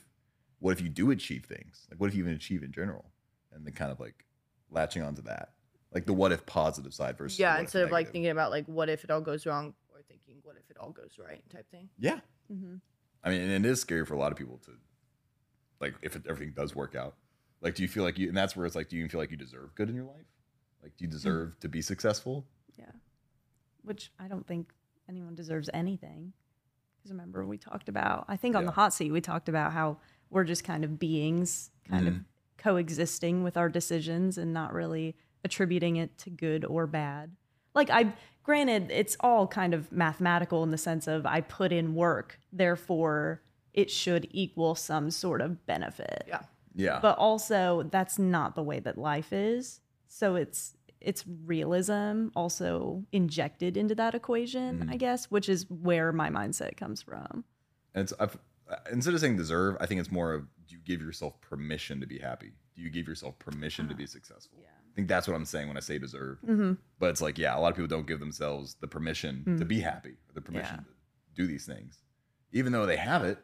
[0.60, 1.86] what if you do achieve things?
[1.92, 3.12] Like, what if you even achieve in general?
[3.52, 4.24] And then kind of like
[4.72, 5.50] latching onto that.
[5.94, 8.90] Like the what if positive side versus yeah, instead of like thinking about like what
[8.90, 11.90] if it all goes wrong or thinking what if it all goes right type thing.
[11.98, 12.20] Yeah.
[12.52, 12.80] Mhm.
[13.24, 14.72] I mean, and it is scary for a lot of people to,
[15.80, 17.16] like, if it, everything does work out.
[17.62, 19.32] Like, do you feel like you, and that's where it's like, do you feel like
[19.32, 20.26] you deserve good in your life?
[20.84, 22.46] Like, do you deserve to be successful?
[22.78, 22.92] Yeah.
[23.84, 24.72] Which I don't think
[25.10, 26.34] anyone deserves anything.
[26.98, 29.98] Because remember, we talked about, I think on the hot seat, we talked about how
[30.30, 32.26] we're just kind of beings, kind of Mhm.
[32.58, 37.36] coexisting with our decisions and not really attributing it to good or bad.
[37.76, 41.94] Like, I, granted, it's all kind of mathematical in the sense of I put in
[41.94, 43.42] work, therefore
[43.76, 46.42] it should equal some sort of benefit Yeah.
[46.74, 47.00] Yeah.
[47.02, 53.78] but also that's not the way that life is so it's it's realism also injected
[53.78, 54.90] into that equation mm-hmm.
[54.90, 57.44] i guess which is where my mindset comes from
[57.94, 58.38] And it's I've,
[58.92, 62.08] instead of saying deserve, I think it's more of do you give yourself permission to
[62.08, 62.52] be happy?
[62.76, 64.58] Do you give yourself permission to be ah, successful?
[64.62, 64.68] yeah.
[64.70, 66.40] I think that's what I'm saying when I say deserve.
[66.42, 66.74] mm-hmm.
[67.00, 69.68] But it's like, yeah, a lot of people don't give themselves the permission to mm.
[69.68, 71.36] be happy or the permission Yeah.
[71.36, 72.00] to do these things.
[72.54, 73.38] Even though they have it,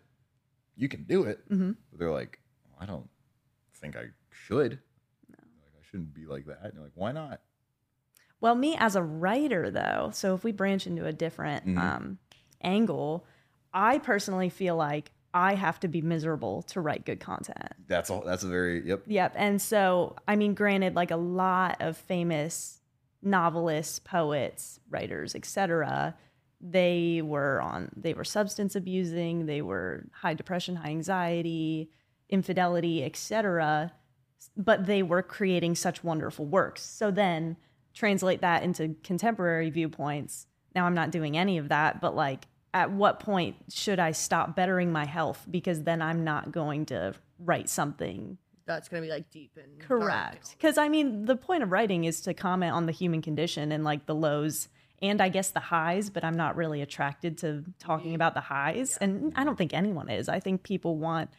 [0.76, 1.48] you can do it.
[1.50, 1.76] Mhm.
[1.92, 2.40] But they're like,
[2.80, 3.10] I don't
[3.76, 4.80] think I should.
[5.30, 6.64] Like, I shouldn't be like that.
[6.64, 7.42] And you're like, why not?
[8.40, 11.78] well me as a writer though so if we branch into a different Mhm.
[11.78, 12.18] um,
[12.62, 13.24] angle
[13.72, 18.22] i personally feel like i have to be miserable to write good content That's all.
[18.22, 19.04] That's a very, yep.
[19.06, 19.34] Yep.
[19.36, 22.82] And so, I mean, granted, like a lot of famous
[23.22, 26.16] novelists, poets, writers, etc.,
[26.62, 31.90] they were on, they were substance abusing, they were high depression, high anxiety,
[32.30, 33.92] infidelity, etc.
[34.56, 36.84] But they were creating such wonderful works.
[36.84, 37.58] So then
[37.94, 40.48] translate that into contemporary viewpoints.
[40.74, 44.56] Now I'm not doing any of that, but like, at what point should I stop
[44.56, 45.46] bettering my health?
[45.50, 50.56] Because then I'm not going to write something That's gonna be like deep and Correct.
[50.58, 53.84] Because I mean, the point of writing is to comment on the human condition and
[53.84, 54.70] like the lows
[55.02, 58.98] and I guess the highs, but I'm not really attracted to talking about the highs.
[58.98, 60.30] And I don't think anyone is.
[60.30, 61.30] I think people want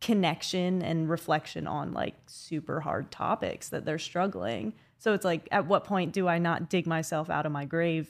[0.00, 4.74] connection and reflection on like super hard topics that they're struggling.
[4.98, 8.08] So it's like, at what point do I not dig myself out of my grave,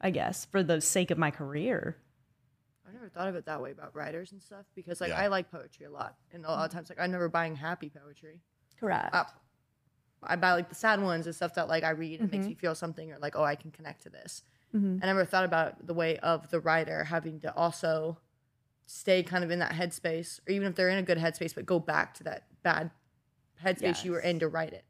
[0.00, 1.96] I guess, for the sake of my career?
[2.88, 5.20] I never thought of it that way about writers and stuff because like Yeah.
[5.20, 7.88] I like poetry a lot, and a lot of times like I'm never buying happy
[7.90, 8.40] poetry.
[8.78, 9.14] Correct.
[9.14, 9.24] Uh,
[10.24, 12.36] I buy like the sad ones and stuff that like I read and Mm-hmm.
[12.38, 14.42] makes me feel something or like oh I can connect to this.
[14.74, 15.00] Mhm.
[15.02, 18.18] I never thought about the way of the writer having to also
[18.86, 21.64] stay kind of in that headspace, or even if they're in a good headspace, but
[21.66, 22.90] go back to that bad
[23.64, 24.84] headspace you were in to write it.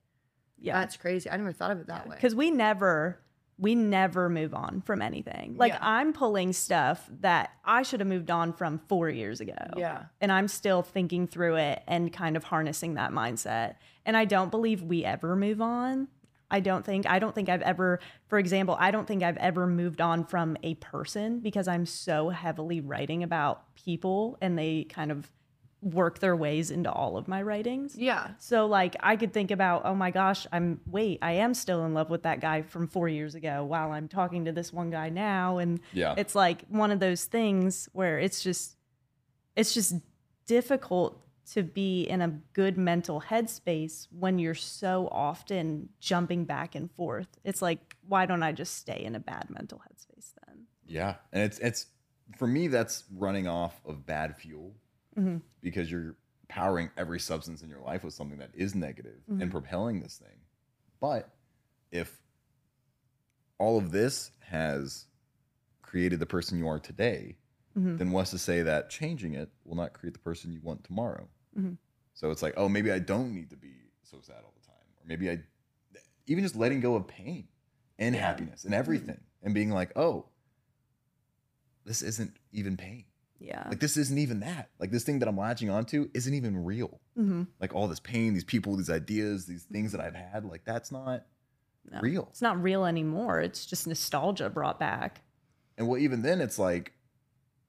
[0.59, 0.79] Yeah.
[0.81, 1.29] That's crazy.
[1.31, 2.17] I never thought of it that way.
[2.17, 3.19] because we never
[3.59, 5.79] we never move on from anything like Yeah.
[5.83, 10.05] i'm pulling stuff that i should have moved on from four years ago Yeah.
[10.23, 13.75] and i'm still thinking through it and kind of harnessing that mindset
[14.07, 16.09] and i don't believe we ever move on
[16.51, 19.67] i don't think i don't think i've ever for example i don't think i've ever
[19.67, 25.11] moved on from a person because i'm so heavily writing about people and they kind
[25.13, 25.31] of
[25.81, 28.29] work their ways into all of my writings Yeah.
[28.39, 31.93] so like I could think about, oh my gosh, I'm wait, I am still in
[31.93, 35.09] love with that guy from 4 years ago while I'm talking to this one guy
[35.09, 36.15] now and Yeah.
[36.17, 38.77] it's like one of those things where it's just
[39.57, 39.95] it's just
[40.47, 41.21] difficult
[41.53, 47.29] to be in a good mental headspace when you're so often jumping back and forth.
[47.45, 50.67] It's like why don't I just stay in a bad mental headspace then?
[50.87, 51.87] Yeah, and it's it's
[52.39, 54.75] for me that's running off of bad fuel
[55.19, 55.39] Mm-hmm.
[55.61, 56.17] because you're
[56.49, 59.43] powering every substance in your life with something that is negative Mm-hmm.
[59.43, 60.39] and propelling this thing.
[61.01, 61.29] But
[61.91, 62.19] if
[63.59, 65.05] all of this has
[65.83, 67.37] created the person you are today,
[67.79, 67.97] Mm-hmm.
[67.97, 71.27] then what's to say that changing it will not create the person you want tomorrow?
[71.59, 71.79] Mhm.
[72.15, 74.77] So it's like, oh, maybe I don't need to be so sad all the time,
[74.99, 75.41] or maybe I
[76.27, 77.49] even just letting go of pain
[77.99, 80.27] and happiness and everything, and being like, oh,
[81.85, 83.05] this isn't even pain.
[83.41, 83.65] Yeah.
[83.69, 84.71] Like this isn't even that.
[84.79, 87.01] Like this thing that I'm latching onto isn't even real.
[87.19, 87.49] Mhm.
[87.61, 90.93] Like all this pain, these people, these ideas, these things that I've had, like that's
[90.93, 91.27] not
[91.91, 92.01] No.
[92.01, 92.29] real.
[92.31, 93.41] It's not real anymore.
[93.41, 95.23] It's just nostalgia brought back.
[95.77, 96.93] And well, even then, it's like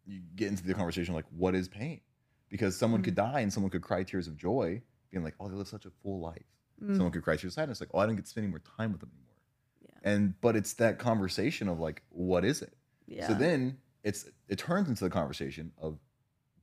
[0.06, 2.02] you get into the conversation like, what is pain?
[2.50, 3.34] Because someone could Mm-hmm.
[3.34, 5.92] die and someone could cry tears of joy, being like, oh, they live such a
[6.02, 6.44] full life.
[6.84, 6.96] Mm.
[6.96, 8.62] Someone could cry tears of sadness, like, oh, I didn't get to spend any more
[8.78, 9.36] time with them anymore.
[9.82, 10.12] Yeah.
[10.12, 12.74] And but it's that conversation of like, what is it?
[13.06, 13.28] Yeah.
[13.28, 15.98] So then it's it turns into the conversation of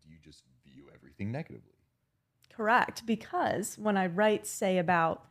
[0.03, 1.75] do you just view everything negatively?
[2.55, 3.07] Correct.
[3.07, 5.25] Because when I write, say, about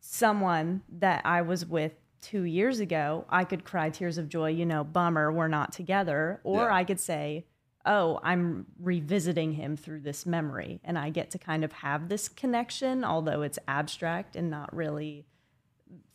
[0.00, 1.92] someone that I was with
[2.24, 6.40] two years ago, I could cry tears of joy, you know, bummer, we're not together.
[6.42, 6.74] Or Yeah.
[6.74, 7.44] I could say,
[7.84, 10.80] oh, I'm revisiting him through this memory.
[10.82, 15.26] And I get to kind of have this connection, although it's abstract and not really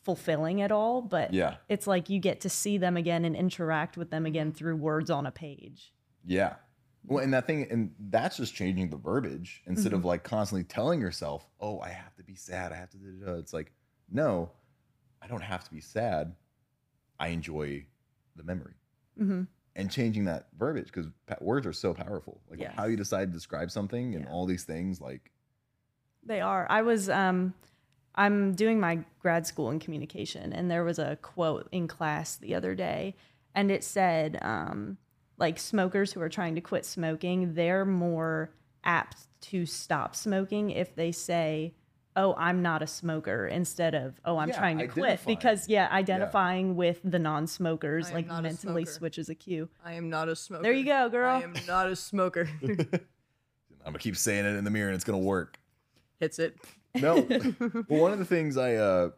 [0.03, 1.57] fulfilling at all, but Yeah.
[1.67, 5.11] it's like you get to see them again and interact with them again through words
[5.11, 5.93] on a page.
[6.25, 6.55] Yeah.
[7.05, 10.07] Well, and that thing, and that's just changing the verbiage instead of mm-hmm.
[10.07, 12.73] like constantly telling yourself, "Oh, I have to be sad.
[12.73, 13.71] I have to." Da, da, da." It's like,
[14.11, 14.51] no,
[15.21, 16.35] I don't have to be sad.
[17.19, 17.85] I enjoy
[18.35, 18.73] the memory,
[19.19, 19.43] Mm-hmm.
[19.75, 21.07] and changing that verbiage because
[21.41, 22.39] words are so powerful.
[22.49, 22.73] Like Yes.
[22.75, 24.31] how you decide to describe something and Yeah.
[24.31, 25.01] all these things.
[25.01, 25.31] Like,
[26.23, 26.65] They are.
[26.69, 27.53] I was um
[28.15, 32.55] I'm doing my grad school in communication and there was a quote in class the
[32.55, 33.15] other day
[33.55, 34.97] and it said um
[35.37, 38.51] like smokers who are trying to quit smoking, they're more
[38.83, 41.73] apt to stop smoking if they say,
[42.19, 45.87] "Oh, I'm not a smoker" instead of, "Oh, I'm Yeah, trying to quit." Because yeah,
[45.91, 49.69] identifying with the non-smokers like mentally switches a cue.
[49.83, 50.63] I am not a smoker.
[50.63, 51.37] There you go, girl.
[51.37, 52.49] I am not a smoker.
[52.61, 55.59] I'm gonna keep saying it in the mirror and it's gonna work.
[56.19, 56.57] Hits it.
[56.95, 57.15] No.
[57.87, 59.09] well, one of the things I uh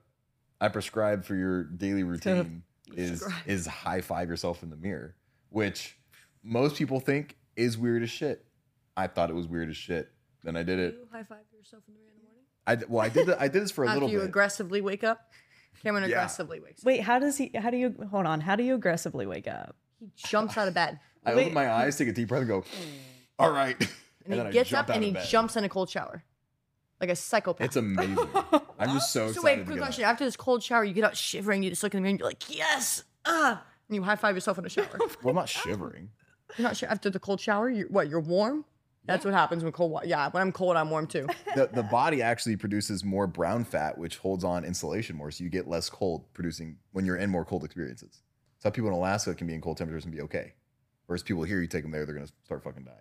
[0.60, 2.64] I prescribe for your daily routine
[2.96, 5.16] is is high five yourself in the mirror,
[5.50, 5.98] which
[6.44, 8.46] most people think is weird as shit.
[8.96, 10.12] I thought it was weird as shit.
[10.44, 10.96] Then I did it.
[11.00, 12.44] You high five yourself in the mirror in the morning.
[12.68, 14.04] I d- well, I did the, I did this for a little bit.
[14.04, 14.30] After little you bit.
[14.30, 15.32] aggressively wake up.
[15.84, 16.18] Cameron Yeah.
[16.18, 16.86] aggressively wakes up.
[16.86, 18.42] Wait, how does he how do you hold on?
[18.42, 19.76] How do you aggressively wake up?
[20.00, 21.00] He jumps out of bed.
[21.26, 21.42] I Wait.
[21.44, 22.64] open my eyes, take a deep breath, and go,
[23.40, 23.76] "All right,"
[24.26, 25.26] And, then he gets jump up out and of he bed.
[25.28, 26.24] jumps in a cold shower.
[27.00, 27.66] Like a psychopath.
[27.66, 28.18] It's amazing.
[28.80, 29.44] I'm just so, so excited.
[29.44, 30.04] wait, to quick get question.
[30.06, 30.12] up.
[30.12, 32.20] After this cold shower, you get out shivering, you just look in the mirror and
[32.20, 33.04] you're like, yes!
[33.26, 33.64] Ah!
[33.90, 34.88] And you high five yourself in the shower.
[35.24, 36.10] Well, I'm not shivering.
[36.58, 38.66] you're not sure after the cold shower, you're what, you're warm?
[39.06, 40.08] That's what happens when cold water.
[40.08, 41.28] Yeah, when I'm cold, I'm warm too.
[41.56, 45.50] the, the body actually produces more brown fat, which holds on insulation more, so you
[45.50, 48.22] get less cold producing when you're in more cold experiences.
[48.60, 50.54] So people in Alaska can be in cold temperatures and be okay,
[51.08, 52.98] whereas people here, you take them there, they're gonna start fucking dying.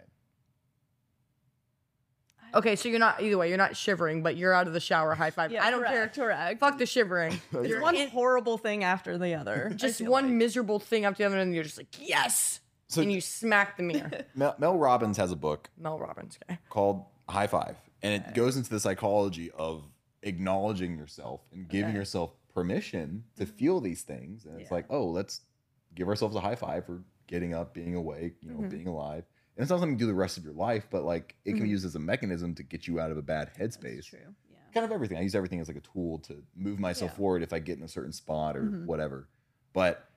[2.54, 3.48] Okay, so you're not either way.
[3.48, 5.14] You're not shivering, but you're out of the shower.
[5.14, 5.52] High five.
[5.52, 6.26] I don't correct, care.
[6.26, 6.60] Correct.
[6.60, 7.40] Fuck the shivering.
[7.52, 9.72] It's one horrible thing after the other.
[9.76, 10.32] Just one like.
[10.32, 12.60] miserable thing after the other, and you're just like, yes.
[12.90, 14.10] So- and you smack the mirror.
[14.34, 16.58] Mel, Mel Robbins has a book Mel Robbins guy.
[16.68, 19.84] called High Five, and it goes into the psychology of
[20.22, 21.98] acknowledging yourself and giving Okay.
[21.98, 24.44] yourself permission to feel these things.
[24.44, 24.74] And it's Yeah.
[24.74, 25.42] like, oh, let's
[25.94, 28.70] give ourselves a high five for getting up, being awake, you know, Mhm.
[28.70, 29.24] being alive.
[29.56, 31.62] And it's not something you do the rest of your life, but like it can
[31.62, 31.70] be Mhm.
[31.72, 34.04] used as a mechanism to get you out of a bad That's headspace.
[34.06, 34.18] true.
[34.50, 34.58] Yeah.
[34.74, 35.16] Kind of everything.
[35.16, 37.16] I use everything as like a tool to move myself Yeah.
[37.18, 39.28] forward if I get in a certain spot or whatever.
[39.72, 40.10] But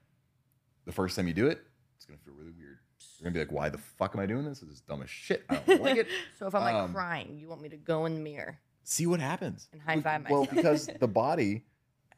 [0.86, 1.62] the first time you do it,
[2.03, 2.79] it's gonna feel really weird.
[3.19, 4.59] You're gonna be like, why the fuck am I doing this?
[4.59, 5.45] This is dumb as shit.
[5.49, 6.07] I don't like it.
[6.37, 9.07] So if I'm like Um, crying, you want me to go in the mirror see
[9.07, 10.55] what happens and high Be- five well myself?
[10.57, 11.63] because the body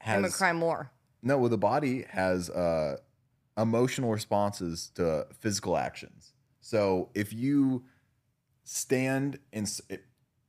[0.04, 0.90] I'm gonna has cry more.
[1.22, 2.98] no well the body has uh
[3.56, 7.84] emotional responses to physical actions so if you
[8.64, 10.06] stand in s- it-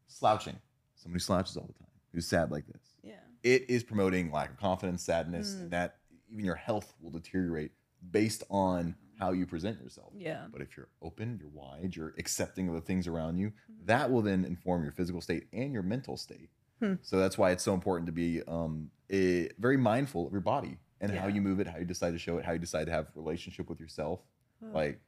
[0.06, 0.56] slouching
[0.94, 3.16] somebody who slouches all the time who's sad like this Yeah.
[3.42, 5.60] it is promoting lack of confidence sadness Mm.
[5.60, 5.96] and that
[6.30, 7.72] even your health will deteriorate
[8.10, 10.46] based on how you present yourself Yeah.
[10.52, 13.52] but if you're open, you're wide, you're accepting of the things around you,
[13.84, 16.50] that will then inform your physical state and your mental state.
[16.80, 16.94] Hmm.
[17.02, 20.78] So that's why it's so important to be um, eh, very mindful of your body
[21.00, 22.92] and how you move it, how you decide to show it, how you decide to
[22.92, 24.20] have relationship with yourself.
[24.62, 24.68] Oh.
[24.74, 25.00] Like,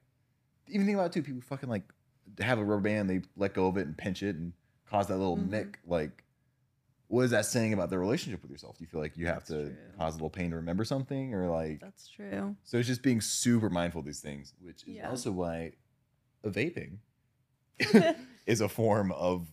[0.68, 1.22] even think about it too.
[1.22, 1.84] People fucking like
[2.40, 4.52] have a rubber band, they let go of it and pinch it and
[4.86, 5.50] cause that little Mhm.
[5.50, 5.78] nick.
[5.86, 6.24] Like,
[7.08, 8.78] what is that saying about the relationship with yourself?
[8.78, 9.76] Do you feel like you have That's to true.
[9.98, 11.80] cause a little pain to remember something, or like?
[11.80, 12.54] That's true.
[12.64, 15.08] So it's just being super mindful of these things, which is Yeah.
[15.10, 15.72] also why
[16.44, 16.98] a vaping
[18.46, 19.46] is a form of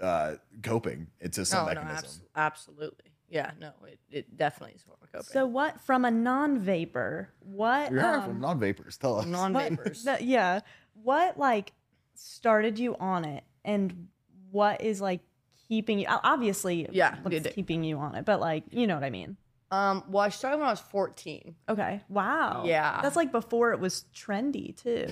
[0.00, 1.08] uh, coping.
[1.20, 2.22] It's just some Oh, no, mechanism.
[2.36, 3.04] absolutely.
[3.30, 5.26] Yeah, no, it, it definitely is a form of coping.
[5.32, 7.30] So what from a non-vapor?
[7.40, 8.96] What You're um, from non-vapors.
[8.96, 9.26] Tell us.
[9.26, 10.04] non-vapors.
[10.04, 10.60] that- yeah.
[11.02, 11.72] What like
[12.14, 14.08] started you on it and
[14.50, 15.20] what is like
[15.68, 19.10] keeping you obviously Yeah, what's keeping you on it, but like you know what I
[19.10, 19.36] mean.
[19.70, 21.54] um, well, I started when I was 14.
[21.68, 22.00] Okay.
[22.08, 22.62] Wow.
[22.66, 23.00] Yeah.
[23.02, 25.06] That's like before it was trendy too.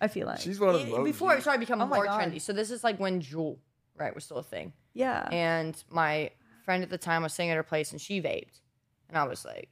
[0.00, 0.40] I feel like.
[0.40, 1.04] She's one of Eh, those.
[1.04, 2.20] Before it started becoming Oh more God.
[2.20, 2.40] trendy.
[2.40, 3.58] So this is like when Juul,
[3.96, 4.72] right, was still a thing.
[4.92, 5.28] yeah.
[5.30, 6.30] And my
[6.64, 8.60] friend at the time was staying at her place and she vaped.
[9.08, 9.70] And I was like,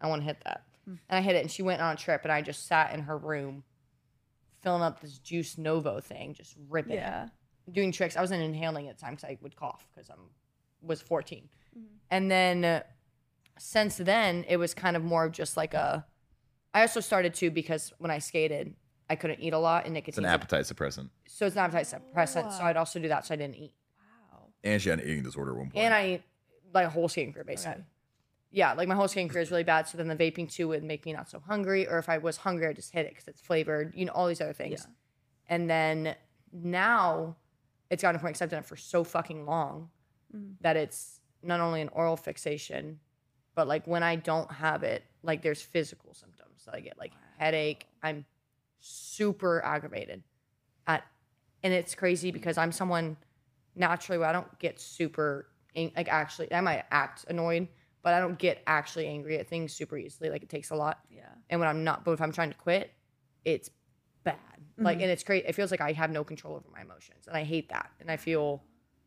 [0.00, 0.64] I want to hit that.
[0.84, 0.94] Hmm.
[1.08, 3.00] And I hit it and she went on a trip and I just sat in
[3.04, 3.64] her room
[4.62, 6.96] filling up this Juice Novo thing, just ripping it.
[6.96, 7.28] yeah.
[7.72, 8.16] Doing tricks.
[8.16, 10.30] I wasn't inhaling at the time because I would cough because I'm
[10.80, 11.48] was 14.
[11.76, 11.82] Mhm.
[12.10, 12.82] And then uh,
[13.58, 16.06] since then, it was kind of more of just like a.
[16.74, 18.74] I also started too because when I skated,
[19.10, 21.08] I couldn't eat a lot and It's an appetite suppressant.
[21.26, 22.52] So it's an appetite suppressant.
[22.52, 23.74] So I'd also do that so I didn't eat.
[24.32, 24.48] Wow.
[24.62, 25.76] And she had an eating disorder at one point.
[25.84, 26.22] And I
[26.74, 27.72] like a whole skating career basically.
[27.72, 27.84] Okay.
[28.50, 29.88] Yeah, like my whole skating career is really bad.
[29.88, 32.38] So then the vaping too would make me not so hungry, or if I was
[32.38, 33.92] hungry, I just hit it because it's flavored.
[33.94, 34.86] You know, all these other things.
[34.86, 34.92] Yeah.
[35.54, 36.14] And then
[36.52, 37.36] now
[37.90, 39.90] it's gotten to a point because I've done it for so fucking long
[40.34, 40.56] Mhm.
[40.60, 43.00] that it's not only an oral fixation,
[43.54, 47.12] But like when I don't have it, like there's physical symptoms that I get, like
[47.38, 47.88] headache.
[48.04, 48.24] I'm
[48.78, 50.22] super aggravated
[50.86, 51.04] at,
[51.64, 53.16] and it's crazy because I'm someone
[53.74, 57.66] naturally where I don't get super like actually I might act annoyed,
[58.02, 60.30] but I don't get actually angry at things super easily.
[60.30, 61.00] Like it takes a lot.
[61.10, 61.34] Yeah.
[61.50, 62.92] And when I'm not, but if I'm trying to quit,
[63.44, 63.70] it's
[64.24, 64.36] bad.
[64.76, 65.02] Like, Mhm.
[65.02, 65.44] and it's great.
[65.46, 67.90] It feels like I have no control over my emotions, and I hate that.
[68.00, 68.62] And I feel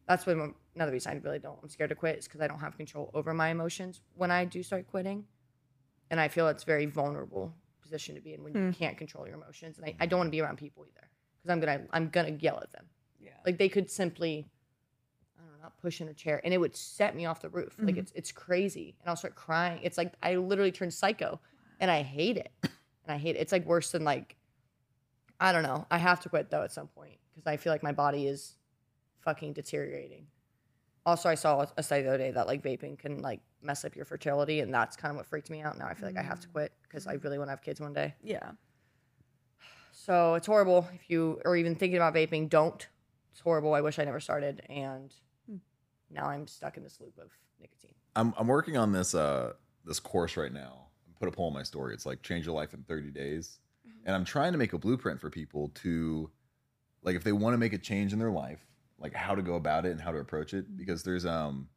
[0.07, 1.59] that's when another reason I really don't.
[1.63, 4.43] I'm scared to quit is because I don't have control over my emotions when I
[4.45, 5.25] do start quitting,
[6.09, 8.71] and I feel it's very vulnerable position to be in when you Hmm.
[8.71, 9.77] can't control your emotions.
[9.77, 12.31] And I, I don't want to be around people either because I'm gonna I'm gonna
[12.31, 12.89] yell at them.
[13.19, 13.31] Yeah.
[13.45, 14.49] Like they could simply,
[15.37, 17.49] I don't know, not push in a chair, and it would set me off the
[17.49, 17.77] roof.
[17.79, 17.99] Like Mhm.
[17.99, 19.79] it's it's crazy, and I'll start crying.
[19.83, 21.39] It's like I literally turn psycho,
[21.79, 22.51] and I hate it.
[23.03, 23.39] And I hate it.
[23.39, 24.35] It's like worse than like,
[25.41, 25.85] I don't know.
[25.91, 28.55] I have to quit though at some point because I feel like my body is
[29.21, 30.27] fucking deteriorating.
[31.05, 33.95] Also, I saw a study the other day that like vaping can like mess up
[33.95, 35.77] your fertility, and that's kind of what freaked me out.
[35.77, 37.81] Now I feel like I have to quit because I really want to have kids
[37.81, 38.13] one day.
[38.23, 38.51] Yeah.
[39.91, 42.49] So it's horrible if you are even thinking about vaping.
[42.49, 42.87] Don't.
[43.31, 43.73] It's horrible.
[43.73, 45.11] I wish I never started, and
[45.47, 45.57] Hmm.
[46.11, 47.95] now I'm stuck in this loop of nicotine.
[48.15, 49.53] I'm I'm working on this uh
[49.85, 50.87] this course right now.
[51.07, 51.93] I put a poll in my story.
[51.95, 53.57] It's like change your life in 30 days.
[54.05, 56.29] And I'm trying to make a blueprint for people to
[57.03, 58.59] like if they want to make a change in their life,
[58.99, 61.67] like how to go about it and how to approach it because there's um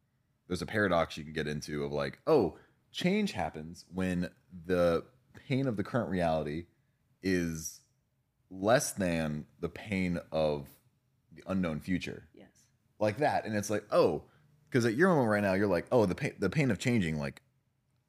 [0.49, 2.57] there's a paradox you can get into of like, oh,
[2.93, 4.29] change happens when
[4.67, 5.05] the
[5.49, 6.67] pain of the current reality
[7.23, 7.81] is
[8.51, 10.69] less than the pain of
[11.35, 12.51] the unknown future Yes.
[13.01, 14.23] like that and it's like oh
[14.71, 17.19] because at your moment right now you're like oh the pain the pain of changing
[17.19, 17.43] like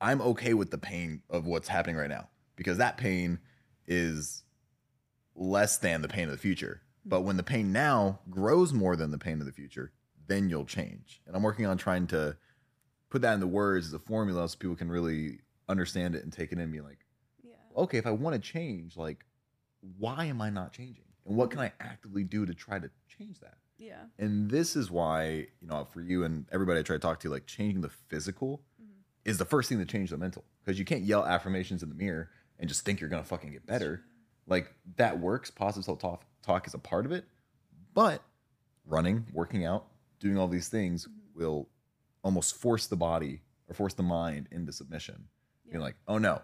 [0.01, 3.39] i'm okay with the pain of what's happening right now because that pain
[3.88, 4.43] is
[5.36, 9.12] less than the pain of the future but when the pain now grows more than
[9.12, 9.91] the pain of the future
[10.28, 12.36] then you'll change and i'm working on trying to
[13.10, 16.52] put that into words as a formula so people can really understand it and take
[16.52, 17.00] it in and be like
[17.43, 17.54] Yeah.
[17.78, 19.26] okay if i want to change like
[19.98, 23.39] why am i not changing and what can i actively do to try to change
[23.41, 24.04] that Yeah.
[24.17, 27.30] and this is why, you know, for you and everybody I try to talk to,
[27.30, 29.00] like changing the physical mm-hmm.
[29.30, 30.43] is the first thing to change the mental.
[30.63, 33.65] Because you can't yell affirmations in the mirror and just think you're gonna fucking get
[33.65, 34.03] better.
[34.47, 35.51] Like that works.
[35.51, 37.25] Positive self talk talk is a part of it.
[37.93, 38.21] But
[38.85, 39.85] running, working out,
[40.19, 41.39] doing all these things mm-hmm.
[41.39, 41.69] will
[42.23, 45.25] almost force the body or force the mind into submission.
[45.69, 46.41] Being like, oh no,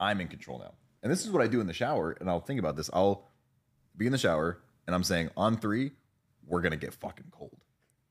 [0.00, 0.74] I'm in control now.
[1.02, 2.16] And this is what I do in the shower.
[2.20, 2.88] And I'll think about this.
[2.92, 3.28] I'll
[3.96, 5.92] be in the shower and I'm saying on three,
[6.46, 7.58] we're gonna get fucking cold.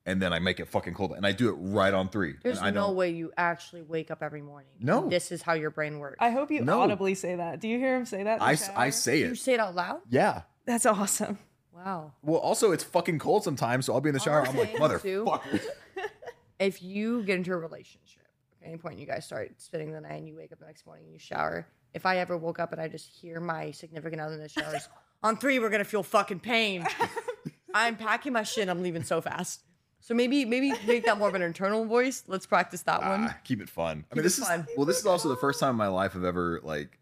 [0.06, 2.34] And then I make it fucking cold and I do it right on three.
[2.42, 4.72] There's and I no way you actually wake up every morning.
[4.80, 5.08] No.
[5.08, 6.18] This is how your brain works.
[6.20, 6.82] I hope you No.
[6.82, 7.60] audibly say that.
[7.60, 8.42] Do you hear him say that?
[8.42, 8.92] I, the I, s- I shower?
[8.92, 10.00] say you say it out loud?
[10.10, 10.42] Yeah.
[10.66, 11.38] That's awesome.
[11.72, 12.14] Wow.
[12.24, 14.46] Well, also it's fucking cold sometimes, so I'll be in the shower.
[14.46, 15.62] I'm like, saying, motherfucker.
[16.60, 18.22] If you get into a relationship,
[18.62, 20.86] at any point you guys start spending the night and you wake up the next
[20.86, 24.22] morning and you shower, if I ever woke up and I just hear my significant
[24.22, 24.88] other in the showers,
[25.24, 26.86] on three, we're gonna feel fucking pain.
[27.74, 29.62] I'm packing my shit, I'm leaving so fast.
[30.04, 32.24] So maybe maybe make that more of an internal voice.
[32.28, 33.28] Let's practice that one.
[33.30, 34.06] Ah, keep it fun.
[34.12, 34.60] I Keep mean, it this fun.
[34.62, 36.98] is well, this is also the first time in my life I've ever like,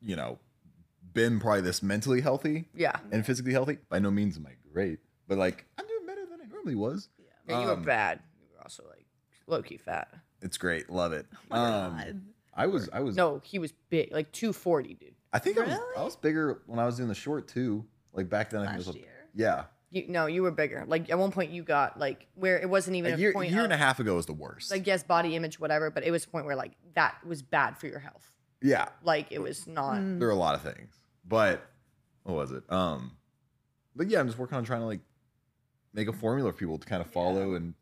[0.00, 0.38] you know,
[1.12, 2.96] been probably this mentally healthy Yeah.
[3.10, 3.78] and physically healthy.
[3.88, 7.08] By no means am I great, but like I'm doing better than I normally was.
[7.46, 8.20] Yeah, you were Um, bad.
[8.40, 9.06] You were also like
[9.46, 10.08] low key fat.
[10.40, 11.26] It's great, love it.
[11.32, 12.22] Oh my um, God.
[12.54, 15.14] I was, I was, No, he was big, like 240, dude.
[15.32, 17.84] I think I was, I was bigger when I was doing the short too.
[18.12, 19.08] Like back then, I think it Last was, a- year.
[19.34, 20.84] yeah, You no, you were bigger.
[20.86, 23.50] Like at one point you got like where it wasn't even a a, year, point
[23.50, 24.70] year of, and a half ago was the worst.
[24.70, 27.78] like yes, body image, whatever, but it was a point where like that was bad
[27.78, 28.32] for your health.
[28.62, 29.96] yeah, Like it was not.
[29.96, 30.18] Mm.
[30.18, 30.94] there are a lot of things,
[31.26, 31.64] but
[32.22, 32.64] what was it?
[32.72, 33.12] Um,
[33.94, 35.00] but yeah, I'm just working on trying to like
[35.92, 37.74] make a formula for people to kind of follow and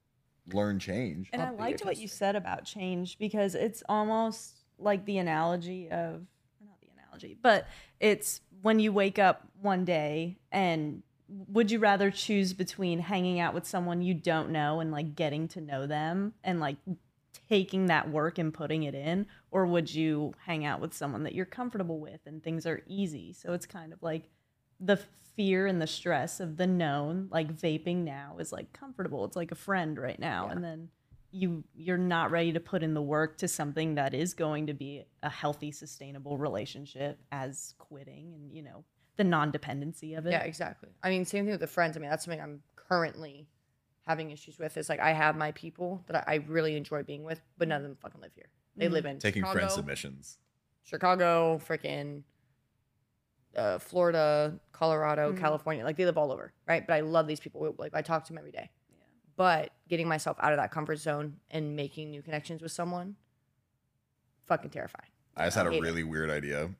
[0.52, 1.30] learn change.
[1.32, 5.18] And I Not big liked what you said about change because it's almost like the
[5.18, 6.22] analogy of,
[6.64, 7.68] not the analogy, but
[8.00, 11.02] it's when you wake up one day and
[11.48, 15.46] would you rather choose between hanging out with someone you don't know and like getting
[15.48, 16.76] to know them and like
[17.48, 21.34] taking that work and putting it in or would you hang out with someone that
[21.34, 24.24] you're comfortable with and things are easy so it's kind of like
[24.80, 24.98] the
[25.36, 29.52] fear and the stress of the known like vaping now is like comfortable it's like
[29.52, 30.52] a friend right now Yeah.
[30.52, 30.88] and then
[31.32, 34.74] you you're not ready to put in the work to something that is going to
[34.74, 38.84] be a healthy sustainable relationship as quitting and you know
[39.20, 40.88] the non-dependency of it Yeah, exactly.
[41.02, 41.94] I mean, same thing with the friends.
[41.96, 43.46] I mean, that's something I'm currently
[44.06, 44.76] having issues with.
[44.78, 47.76] Is like I have my people that I, I really enjoy being with, but none
[47.76, 48.48] of them fucking live here.
[48.76, 48.92] They Mhm.
[48.92, 50.38] live in Taking Chicago, friend submissions.
[50.84, 52.22] Chicago, freaking
[53.56, 55.38] uh, Florida, Colorado, Mhm.
[55.38, 55.84] California.
[55.84, 56.86] Like they live all over, right?
[56.86, 57.74] But I love these people.
[57.78, 58.70] Like I talk to them every day.
[58.90, 58.96] Yeah.
[59.36, 63.16] But getting myself out of that comfort zone and making new connections with someone
[64.46, 65.10] fucking terrifying.
[65.36, 65.82] I just had a hate it.
[65.82, 66.70] really weird idea.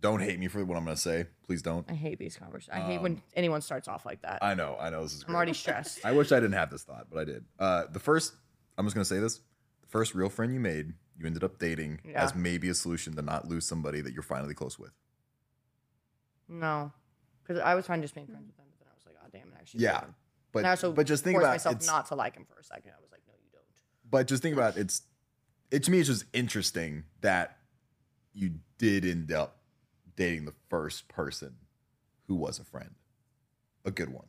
[0.00, 1.26] Don't hate me for what I'm gonna say.
[1.44, 1.84] Please don't.
[1.90, 2.76] I hate these conversations.
[2.76, 4.42] I hate when anyone starts off like that.
[4.42, 5.36] Um, I know, I know this is I'm great.
[5.36, 6.04] already stressed.
[6.04, 7.44] I wish I didn't have this thought, but I did.
[7.58, 8.34] Uh, the first,
[8.76, 9.38] I'm just gonna say this:
[9.80, 12.22] the first real friend you made, you ended up dating Yeah.
[12.22, 14.92] as maybe a solution to not lose somebody that you're finally close with.
[16.48, 16.92] No,
[17.42, 19.28] because I was fine just being friends with him, but then I was like, oh
[19.32, 20.04] damn, it actually Yeah,
[20.52, 22.44] but and I also but just think forced about myself it's, not to like him
[22.44, 22.92] for a second.
[22.96, 23.64] I was like, no, you don't.
[24.10, 25.02] But just think about it, it's
[25.70, 25.98] it to me.
[25.98, 27.58] It's just interesting that
[28.32, 29.57] you did end up
[30.18, 31.54] dating the first person
[32.26, 32.96] who was a friend,
[33.84, 34.26] a good one.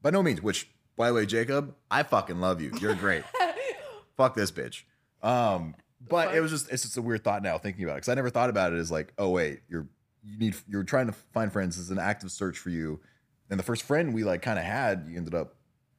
[0.00, 0.40] By no means.
[0.40, 2.72] Which, by the way, Jacob, I fucking love you.
[2.80, 3.24] You're great.
[4.16, 4.84] Fuck this bitch.
[5.22, 5.74] Um,
[6.08, 8.14] but it was just it's just a weird thought now thinking about it because I
[8.14, 9.88] never thought about it as like, oh wait, you're
[10.22, 11.78] you need you're trying to find friends.
[11.78, 13.00] It's an active search for you.
[13.50, 15.56] And the first friend we like kind of had, you ended up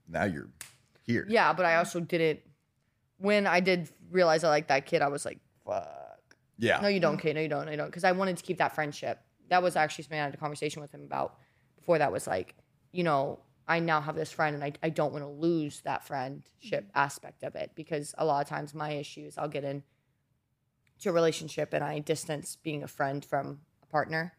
[0.07, 0.49] now you're
[1.05, 1.25] here.
[1.27, 2.39] Yeah, but I also didn't.
[3.17, 5.96] When I did realize I liked that kid, I was like, fuck.
[6.57, 6.79] Yeah.
[6.81, 7.35] No, you don't, Kate.
[7.35, 7.65] No, you don't.
[7.65, 7.87] No, you don't.
[7.87, 9.19] Because I wanted to keep that friendship.
[9.49, 11.37] That was actually something I had a conversation with him about
[11.77, 12.55] before that was like,
[12.91, 16.05] you know, I now have this friend and I, I don't want to lose that
[16.05, 19.83] friendship aspect of it because a lot of times my issue is I'll get in
[21.01, 24.33] to a relationship and I distance being a friend from a partner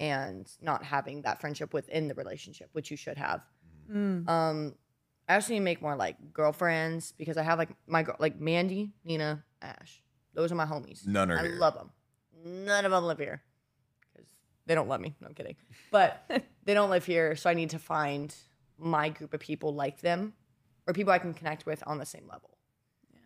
[0.00, 3.42] and not having that friendship within the relationship, which you should have.
[3.92, 4.28] Mm.
[4.28, 4.74] Um,
[5.28, 8.40] I also need to make more like girlfriends because I have like my girl, like
[8.40, 10.02] Mandy, Nina, Ash.
[10.34, 11.06] Those are my homies.
[11.06, 11.56] None are I here.
[11.56, 11.90] love them.
[12.44, 13.42] None of them live here
[14.12, 14.28] because
[14.66, 15.14] they don't love me.
[15.20, 15.56] No, I'm kidding.
[15.90, 16.24] But
[16.64, 18.34] they don't live here, so I need to find
[18.78, 20.34] my group of people like them
[20.86, 22.58] or people I can connect with on the same level.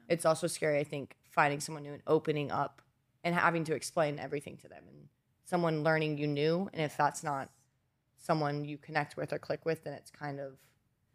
[0.08, 2.82] It's also scary, I think, finding someone new and opening up
[3.24, 5.08] and having to explain everything to them and
[5.44, 6.68] someone learning you new.
[6.72, 7.50] And if that's not
[8.18, 10.54] someone you connect with or click with, then it's kind of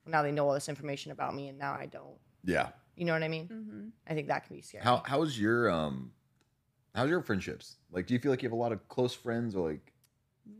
[0.05, 2.17] now they know all this information about me and now I don't.
[2.45, 2.69] Yeah.
[2.97, 3.47] You know what I mean?
[3.47, 3.91] Mhm.
[4.09, 4.83] I think that can be scary.
[4.83, 6.11] How how's your um
[6.95, 7.77] how's your friendships?
[7.91, 9.93] Like do you feel like you have a lot of close friends or like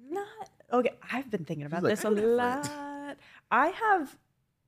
[0.09, 0.93] Not okay.
[1.11, 3.17] I've been thinking about this I a don't have lot.
[3.51, 4.17] I have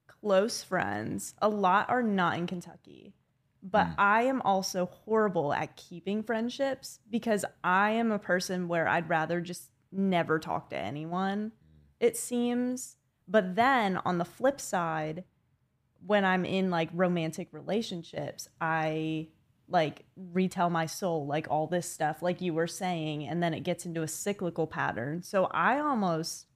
[0.08, 1.36] close friends.
[1.42, 3.14] A lot are not in Kentucky,
[3.62, 3.96] but Mm.
[4.00, 9.42] I am also horrible at keeping friendships because I am a person where I'd rather
[9.42, 11.52] just never talk to anyone.
[12.00, 12.98] It seems.
[13.28, 15.24] But then on the flip side,
[16.06, 19.28] when I'm in like romantic relationships, I
[19.68, 23.62] like retell my soul, like all this stuff, like you were saying, and then it
[23.62, 25.22] gets into a cyclical pattern.
[25.22, 26.48] So I almost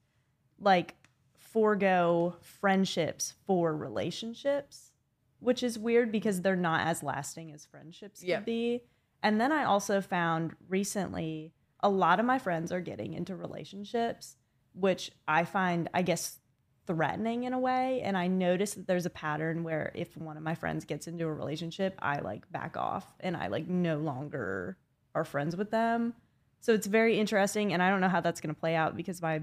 [0.58, 0.94] like
[1.36, 4.90] forego friendships for relationships,
[5.38, 8.38] which is weird because they're not as lasting as friendships Yeah.
[8.38, 8.82] could be.
[9.22, 14.36] And then I also found recently a lot of my friends are getting into relationships,
[14.72, 16.40] which I find, I guess,
[16.86, 18.00] threatening in a way.
[18.02, 21.26] And I notice that there's a pattern where if one of my friends gets into
[21.26, 24.76] a relationship, I like back off and I like no longer
[25.14, 26.14] are friends with them.
[26.60, 27.72] So it's very interesting.
[27.72, 29.42] And I don't know how that's going to play out because my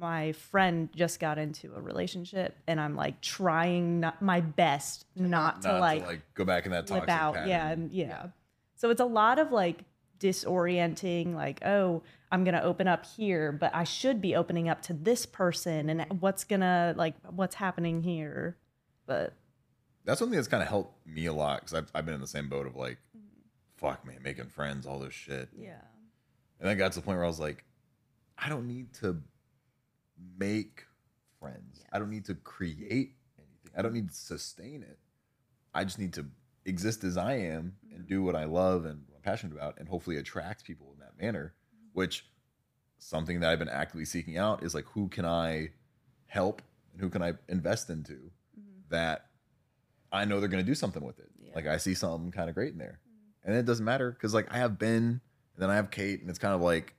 [0.00, 5.62] my friend just got into a relationship and I'm like trying not, my best not,
[5.62, 7.34] to not like to like go back in that toxic out.
[7.34, 7.48] pattern?
[7.48, 8.26] Yeah, and yeah.
[8.74, 9.84] So it's a lot of like
[10.22, 14.94] disorienting, like, oh, I'm gonna open up here, but I should be opening up to
[14.94, 18.56] this person and what's gonna like what's happening here.
[19.06, 19.34] But
[20.04, 22.26] That's something that's kind of helped me a lot because I've, I've been in the
[22.26, 22.98] same boat of like,
[23.76, 25.48] fuck man, making friends, all this shit.
[25.58, 25.80] yeah.
[26.60, 27.64] And I got to the point where I was like,
[28.38, 29.20] I don't need to
[30.38, 30.84] make
[31.40, 31.82] friends.
[31.92, 33.72] I don't need to create anything.
[33.76, 34.98] I don't need to sustain it.
[35.74, 36.26] I just need to
[36.64, 38.08] exist as I am and mm-hmm.
[38.08, 41.54] do what I love and passionate about and hopefully attract people in that manner,
[41.92, 42.26] which
[42.98, 45.70] something that I've been actively seeking out is like who can I
[46.26, 46.62] help
[46.92, 48.30] and who can I invest into
[48.90, 49.26] that
[50.12, 51.30] I know they're going to do something with it.
[51.54, 53.00] Like I see something kind of great in there.
[53.44, 55.20] And it doesn't matter because like I have Ben and
[55.58, 56.94] then I have Kate and it's kind of like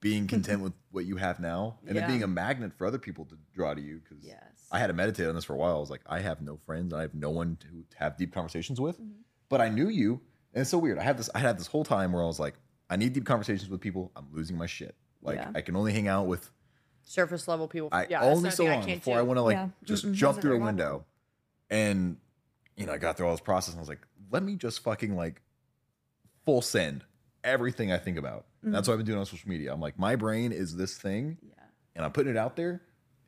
[0.00, 2.04] being content with what you have now and Yeah.
[2.04, 4.40] it being a magnet for other people to draw to you because Yes.
[4.72, 5.76] I had to meditate on this for a while.
[5.76, 6.92] I was like, I have no friends.
[6.94, 8.96] I have no one to have deep conversations with.
[9.00, 9.20] Mm-hmm.
[9.48, 10.20] But I knew you,
[10.54, 10.98] and it's so weird.
[10.98, 11.28] I had this.
[11.34, 12.54] I had this whole time where I was like,
[12.88, 14.12] I need deep conversations with people.
[14.16, 14.94] I'm losing my shit.
[15.22, 15.50] Like Yeah.
[15.54, 16.50] I can only hang out with
[17.06, 17.90] Surface level people.
[17.92, 19.18] I yeah, only another so thing long can't before do.
[19.18, 19.68] I want to like Yeah.
[19.84, 20.14] just Mm-mm.
[20.14, 21.04] jump through a window.
[21.68, 22.16] And
[22.76, 24.80] you know, I got through all this process and I was like, let me just
[24.80, 25.42] fucking like
[26.44, 27.04] full send
[27.42, 28.46] everything I think about.
[28.62, 28.88] And that's mm.
[28.88, 29.72] what I've been doing on social media.
[29.72, 31.64] I'm like, my brain is this thing, Yeah.
[31.94, 32.80] and I'm putting it out there,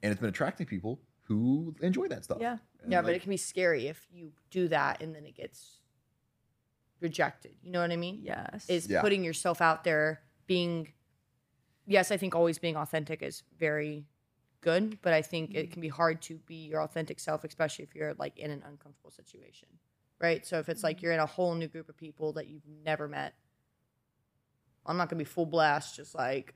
[0.03, 2.39] and it's been attracting people who enjoy that stuff.
[2.41, 2.57] Yeah.
[2.83, 5.81] And, Yeah, but it can be scary if you do that and then it gets
[7.01, 7.55] rejected.
[7.63, 8.21] You know what I mean?
[8.23, 8.69] Yes.
[8.69, 9.01] Is Yeah.
[9.01, 10.93] putting yourself out there, being,
[11.87, 14.07] yes, I think always being authentic is very
[14.61, 15.73] good, but I think it mm-hmm.
[15.73, 19.11] can be hard to be your authentic self, especially if you're like in an uncomfortable
[19.11, 19.69] situation,
[20.21, 20.45] right?
[20.47, 21.05] So if it's like mm-hmm.
[21.05, 23.35] you're in a whole new group of people that you've never met
[24.87, 26.55] I'm not gonna be full blast, just like,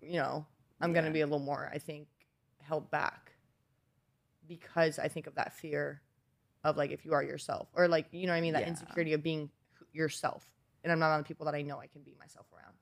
[0.00, 0.46] you know,
[0.80, 2.08] I'm gonna be a little more, I think,
[2.60, 3.32] held back
[4.46, 6.02] because I think of that fear
[6.64, 8.68] of like if you are yourself or like you know what I mean that Yeah.
[8.68, 9.50] insecurity of being
[9.92, 10.50] yourself,
[10.82, 12.74] and I'm not on the people that I know I can be myself around.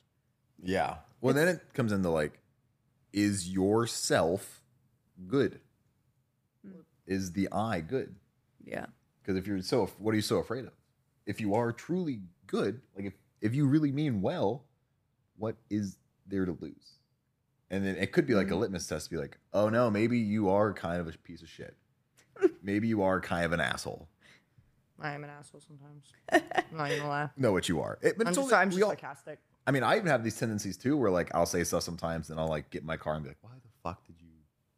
[0.62, 0.98] Yeah.
[1.20, 2.38] Well, then it comes into like,
[3.12, 4.62] is yourself
[5.26, 5.60] good?
[6.64, 6.80] Hmm.
[7.06, 8.14] Is the I good?
[8.64, 8.86] Yeah.
[9.20, 10.72] Because if you're so, what are you so afraid of?
[11.26, 14.64] If you are truly good, like if, if you really mean well,
[15.36, 16.98] what is there to lose?
[17.70, 18.60] And then it could be like a mm.
[18.60, 21.48] litmus test to be like, oh no, maybe you are kind of a piece of
[21.48, 21.76] shit.
[22.62, 24.08] Maybe you are kind of an asshole.
[25.00, 26.12] I am an asshole sometimes.
[26.30, 27.30] I'm not even gonna lie.
[27.36, 27.98] Know what you are.
[28.02, 29.38] It, but I'm it's just, only- I'm just all- sarcastic.
[29.66, 32.38] I mean, I even have these tendencies too, where like I'll say stuff sometimes, and
[32.40, 34.28] I'll like get in my car and be like, "Why the fuck did you?"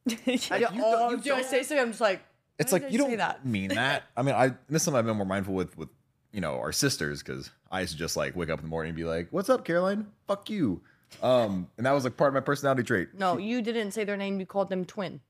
[0.51, 1.79] I you do, don't- oh, you do I don't- say something?
[1.83, 2.23] I'm just like,
[2.59, 3.45] It's like you don't that.
[3.47, 4.05] mean that.
[4.17, 5.89] I mean, I this is something I've been more mindful with with
[6.33, 8.91] you know our sisters because I used to just like wake up in the morning
[8.91, 10.07] and be like, "What's up, Caroline?
[10.27, 10.81] Fuck you."
[11.23, 13.09] Um, and that was like part of my personality trait.
[13.19, 14.41] No, you didn't say their name.
[14.41, 15.21] You called them twin.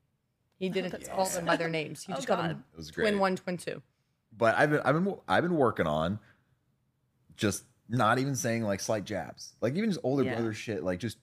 [0.57, 2.03] He didn't call them by their names.
[2.03, 2.49] He Oh, just called God.
[2.51, 3.03] them It was great.
[3.09, 3.81] twin one, twin two.
[4.37, 6.19] but I've been I've been I've been working on
[7.35, 10.35] just not even saying like slight jabs, like even just older Yeah.
[10.35, 11.17] brother shit, like just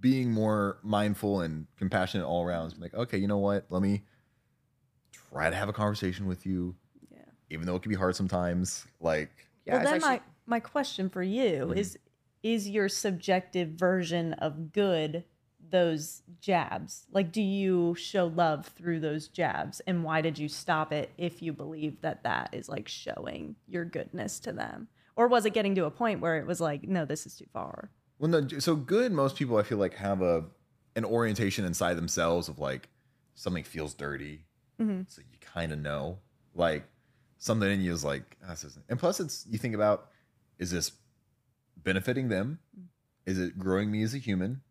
[0.00, 2.74] being more mindful and compassionate all around.
[2.78, 3.66] Like, okay, you know what?
[3.70, 4.02] Let me
[5.12, 6.74] try to have a conversation with you,
[7.10, 7.18] Yeah.
[7.50, 8.86] even though it can be hard sometimes.
[9.00, 9.30] Like,
[9.66, 11.98] Yeah, well, it's then actually- my my question for you is:
[12.42, 15.24] Is your subjective version of good
[15.70, 17.06] those jabs?
[17.12, 21.42] Like, do you show love through those jabs, and why did you stop it if
[21.42, 25.74] you believe that that is like showing your goodness to them, or was it getting
[25.76, 27.90] to a point where it was like, no, this is too far?
[28.18, 28.46] Well, no.
[28.58, 29.12] So good.
[29.12, 30.44] Most people, I feel like, have a
[30.96, 32.88] an orientation inside themselves of like
[33.34, 34.44] something feels dirty,
[34.80, 35.04] Mhm.
[35.08, 36.18] so you kind of know,
[36.54, 36.84] like
[37.38, 38.84] something in you is like, ah, this isn't.
[38.88, 40.10] And plus, it's you think about,
[40.58, 40.92] is this
[41.76, 42.58] benefiting them?
[43.24, 44.62] Is it growing me as a human?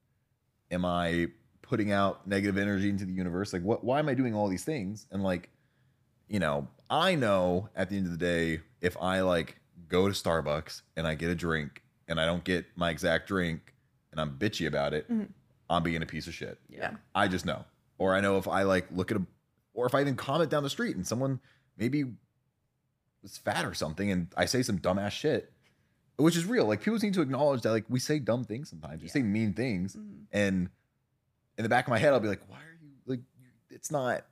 [0.72, 1.28] Am I
[1.62, 3.54] putting out negative energy into the universe?
[3.54, 3.84] Like, what?
[3.84, 5.08] Why am I doing all these things?
[5.12, 5.50] And like,
[6.28, 10.14] you know, I know at the end of the day, if I like go to
[10.14, 13.74] Starbucks and I get a drink and I don't get my exact drink
[14.12, 15.30] and I'm bitchy about it, Mhm.
[15.70, 16.58] I'm being a piece of shit.
[16.70, 16.96] Yeah.
[17.14, 17.66] I just know.
[17.98, 19.26] Or I know if I like look at a,
[19.74, 21.40] or if I even comment down the street and someone
[21.78, 22.06] maybe
[23.22, 25.52] was fat or something and I say some dumbass shit,
[26.24, 26.66] which is real.
[26.66, 29.02] Like people need to acknowledge that like we say dumb things sometimes.
[29.02, 29.14] We Yeah.
[29.14, 29.96] say mean things.
[29.96, 30.26] Mhm.
[30.32, 30.70] And
[31.58, 33.22] in the back of my head, I'll be like, why are you like,
[33.70, 34.26] it's not,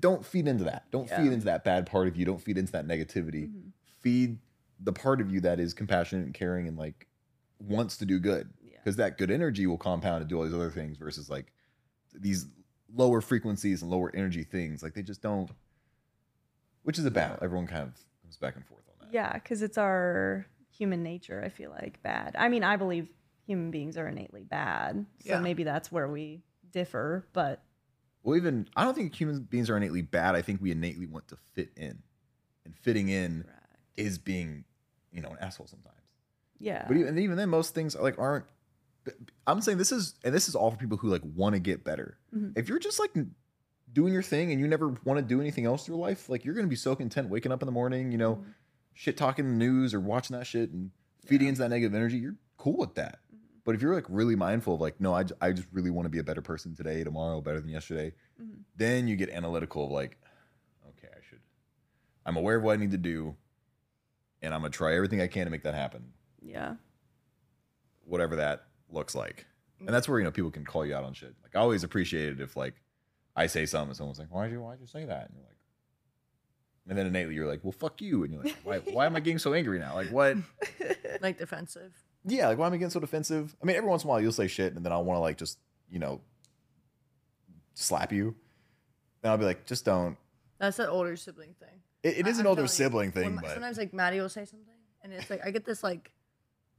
[0.00, 0.90] don't feed into that.
[0.90, 1.22] Don't Yeah.
[1.22, 2.24] feed into that bad part of you.
[2.24, 3.48] Don't feed into that negativity.
[3.48, 3.72] Mhm.
[4.00, 4.38] Feed
[4.80, 7.06] the part of you that is compassionate and caring and like
[7.60, 8.78] wants to do good Yeah.
[8.78, 11.52] because that good energy will compound and do all these other things versus like
[12.14, 12.46] these
[12.92, 15.50] lower frequencies and lower energy things like they just don't
[16.84, 17.92] which is a battle everyone kind of
[18.22, 20.46] comes back and forth on that Yeah, because it's our
[20.78, 21.42] human nature.
[21.44, 22.34] I feel like bad.
[22.38, 23.08] I mean, I believe
[23.46, 25.40] human beings are innately bad, so Yeah.
[25.40, 27.26] maybe that's where we differ.
[27.32, 27.62] But
[28.24, 31.26] well even i don't think human beings are innately bad i think we innately want
[31.28, 32.02] to fit in
[32.64, 33.44] and fitting in
[33.96, 34.64] is being
[35.12, 35.94] you know an asshole sometimes
[36.60, 38.44] yeah, but even, and even then most things like aren't
[39.46, 41.84] i'm saying this is and this is all for people who like want to get
[41.84, 42.58] better Mhm.
[42.58, 43.12] if you're just like
[43.92, 46.44] doing your thing and you never want to do anything else in your life like
[46.44, 48.44] you're gonna be so content waking up in the morning you know Mhm.
[49.00, 50.90] Shit talking the news or watching that shit and
[51.24, 53.38] feeding into that negative energy you're cool with that Mhm.
[53.64, 56.10] but if you're like really mindful of like no I, I just really want to
[56.10, 58.64] be a better person today tomorrow better than yesterday Mhm.
[58.76, 60.18] then you get analytical of like
[60.88, 61.40] okay i should
[62.26, 63.36] i'm aware of what i need to do
[64.42, 66.74] and i'm gonna try everything i can to make that happen yeah,
[68.04, 69.46] whatever that looks like.
[69.80, 71.34] And that's where you know people can call you out on shit.
[71.42, 72.74] Like I always appreciate it if like
[73.36, 75.57] I say something and someone's like, "Why'd you why'd you say that?" And you're like,
[76.88, 79.20] and then innately you're like, "Well, fuck you," and you're like, "Why why am I
[79.20, 79.94] getting so angry now?
[79.94, 80.36] Like what?"
[81.20, 81.92] like defensive.
[82.24, 83.56] Yeah, like why am I getting so defensive?
[83.62, 85.20] I mean, every once in a while you'll say shit and then I'll want to
[85.20, 85.58] like just
[85.90, 86.20] you know
[87.74, 88.34] slap you,
[89.22, 90.16] and I'll be like, "Just don't."
[90.58, 91.80] That's that older sibling thing.
[92.02, 94.20] It, it I- is an I'm older you, sibling when thing, but sometimes like Maddie
[94.20, 96.12] will say something, and it's like I get this like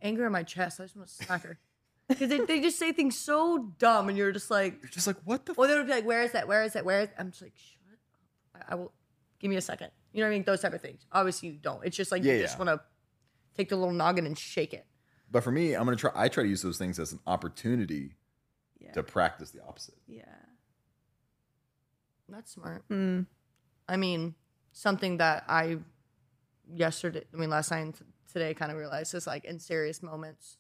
[0.01, 0.79] anger in my chest.
[0.79, 1.59] I just want to smack her
[2.07, 5.17] because they, they just say things so dumb, and you're just like, you're just like,
[5.23, 6.47] "What the?" or they'll be like, "Where is that?
[6.47, 6.83] Where is that?
[6.85, 8.65] Where is?" I'm just like, "Shut up!
[8.69, 8.91] I, I will
[9.39, 9.91] give me a second.
[10.13, 10.43] You know what I mean?
[10.43, 11.05] Those type of things.
[11.11, 11.85] Obviously, you don't.
[11.85, 12.65] It's just like Yeah, you just yeah.
[12.65, 12.85] want to
[13.55, 14.85] take the little noggin and shake it.
[15.31, 16.11] But for me, I'm gonna try.
[16.15, 18.15] I try to use those things as an opportunity
[18.79, 19.97] yeah, to practice the opposite.
[20.07, 20.23] yeah.
[22.27, 22.87] That's smart.
[22.89, 23.25] Mm.
[23.87, 24.35] I mean,
[24.71, 25.77] something that I
[26.71, 30.03] yesterday, I mean, last night and t- today kind of realized is like in serious
[30.03, 30.57] moments.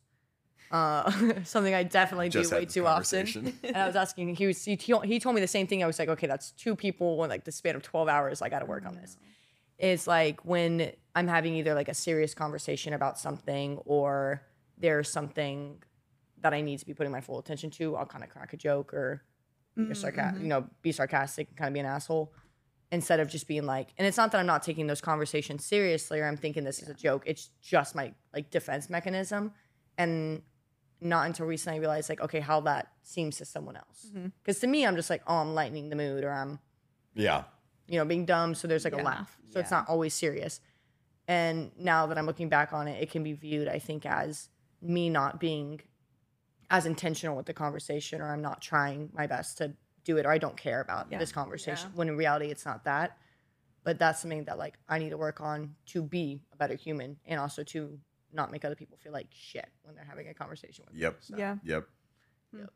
[0.71, 1.11] Uh,
[1.43, 3.53] something I definitely Just do way too often.
[3.63, 5.83] and I was asking, he was he, he told me the same thing.
[5.83, 8.41] I was like, okay, that's two people in like the span of twelve hours.
[8.41, 9.17] I got to work on this.
[9.79, 14.43] It's like when I'm having either like a serious conversation about something or
[14.77, 15.81] there's something
[16.41, 18.57] that I need to be putting my full attention to, I'll kind of crack a
[18.57, 19.23] joke or
[19.75, 20.41] be mm-hmm, sarca- mm-hmm.
[20.41, 22.33] you know, be sarcastic and kind of be an asshole
[22.91, 26.19] instead of just being like, and it's not that I'm not taking those conversations seriously
[26.19, 27.23] or I'm thinking this is a joke.
[27.25, 29.53] It's just my like defense mechanism.
[29.97, 30.41] And
[31.01, 34.07] not until recently I realized like, okay, how that seems to someone else.
[34.09, 34.27] Mm-hmm.
[34.41, 36.59] Because to me, I'm just like, oh, I'm lightening the mood or I'm
[37.13, 37.43] Yeah.
[37.89, 38.53] You know, being dumb.
[38.55, 39.37] So there's like a laugh.
[39.49, 40.61] So it's not always serious.
[41.27, 44.49] And now that I'm looking back on it, it can be viewed, I think, as
[44.81, 45.81] me not being
[46.69, 49.73] as intentional with the conversation or I'm not trying my best to
[50.03, 51.17] do it or I don't care about Yeah.
[51.17, 51.89] this conversation.
[51.91, 51.97] Yeah.
[51.97, 53.17] When in reality, it's not that.
[53.83, 57.17] But that's something that like I need to work on to be a better human
[57.25, 57.99] and also to
[58.31, 61.01] not make other people feel like shit when they're having a conversation with me.
[61.01, 61.17] Yep.
[61.21, 61.55] So, Yeah.
[61.63, 61.87] Yep.
[62.57, 62.69] Yep.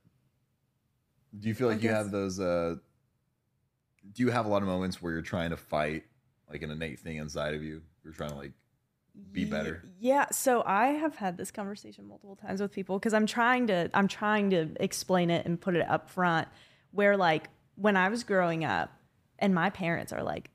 [1.39, 2.75] Do you feel like you guess- have those uh
[4.11, 6.03] do you have a lot of moments where you're trying to fight
[6.49, 7.81] like an innate thing inside of you?
[8.03, 8.51] You're trying to like
[9.31, 9.83] be better.
[9.99, 13.89] Yeah, so I have had this conversation multiple times with people because I'm trying to
[13.93, 16.47] I'm trying to explain it and put it up front
[16.91, 18.91] where like when I was growing up
[19.39, 20.49] and my parents are like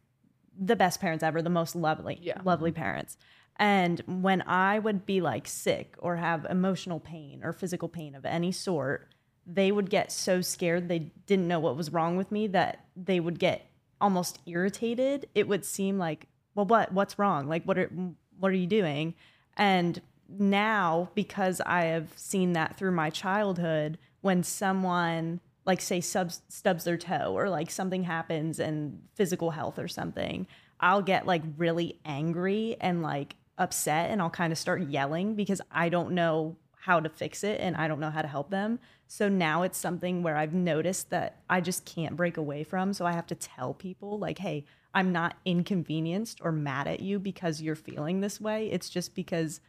[0.60, 2.40] the best parents ever, the most lovely, Yeah.
[2.44, 3.16] lovely parents.
[3.56, 8.24] And when I would be like sick or have emotional pain or physical pain of
[8.24, 9.08] any sort,
[9.50, 13.18] they would get so scared they didn't know what was wrong with me that they
[13.18, 13.66] would get
[14.00, 15.26] almost irritated.
[15.34, 17.48] It would seem like, well, what what's wrong?
[17.48, 17.90] Like, what are
[18.38, 19.14] what are you doing?
[19.56, 26.84] And now, because I have seen that through my childhood, when someone like say stubs
[26.84, 30.46] their toe or like something happens in physical health or something,
[30.80, 35.60] I'll get like really angry and like upset and I'll kind of start yelling because
[35.70, 38.78] I don't know how to fix it and I don't know how to help them.
[39.10, 42.92] So now it's something where I've noticed that I just can't break away from.
[42.92, 47.18] So I have to tell people, like, hey, I'm not inconvenienced or mad at you
[47.18, 48.70] because you're feeling this way.
[48.70, 49.60] It's just because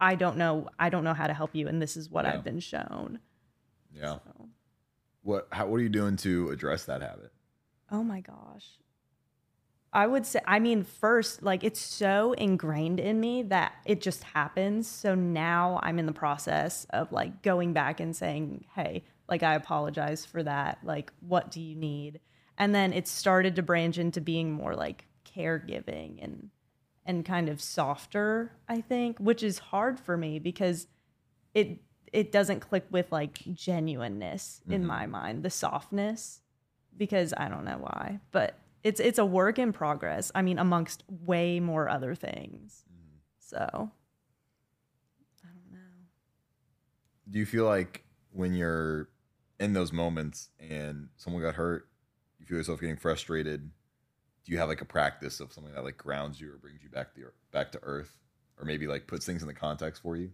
[0.00, 2.34] I don't know I don't know how to help you and this is what Yeah.
[2.34, 3.18] I've been shown.
[3.94, 4.18] Yeah.
[4.24, 4.48] So,
[5.22, 7.32] What how what are you doing to address that habit?
[7.92, 8.78] oh my gosh.
[9.92, 14.22] I would say I mean first like it's so ingrained in me that it just
[14.22, 14.86] happens.
[14.86, 19.54] So now I'm in the process of like going back and saying, "Hey, like I
[19.54, 20.78] apologize for that.
[20.84, 22.20] Like what do you need?"
[22.56, 26.50] And then it started to branch into being more like caregiving and
[27.04, 30.86] and kind of softer, I think, which is hard for me because
[31.54, 31.80] it
[32.12, 34.88] it doesn't click with like genuineness in mm-hmm.
[34.88, 36.42] my mind, the softness
[36.96, 40.32] because I don't know why, but it's it's a work in progress.
[40.34, 42.84] I mean, amongst way more other things.
[43.38, 45.78] So I don't know.
[47.30, 49.08] Do you feel like when you're
[49.58, 51.88] in those moments and someone got hurt,
[52.38, 53.70] you feel yourself getting frustrated?
[54.44, 56.88] Do you have like a practice of something that like grounds you or brings you
[56.88, 58.16] back the back to earth,
[58.58, 60.30] or maybe like puts things in the context for you?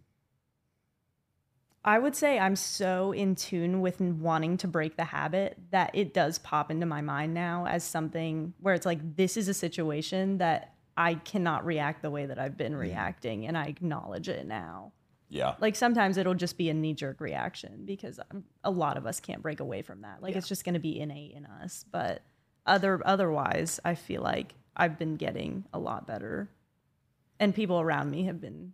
[1.86, 6.12] I would say I'm so in tune with wanting to break the habit that it
[6.12, 10.38] does pop into my mind now as something where it's like this is a situation
[10.38, 14.92] that I cannot react the way that I've been reacting and I acknowledge it now.
[15.28, 15.54] Yeah.
[15.60, 19.20] Like sometimes it'll just be a knee jerk reaction because um, a lot of us
[19.20, 20.22] can't break away from that.
[20.22, 21.84] Like it's just going to be innate in us.
[21.90, 22.22] But
[22.64, 26.50] other otherwise, I feel like I've been getting a lot better,
[27.38, 28.72] and people around me have been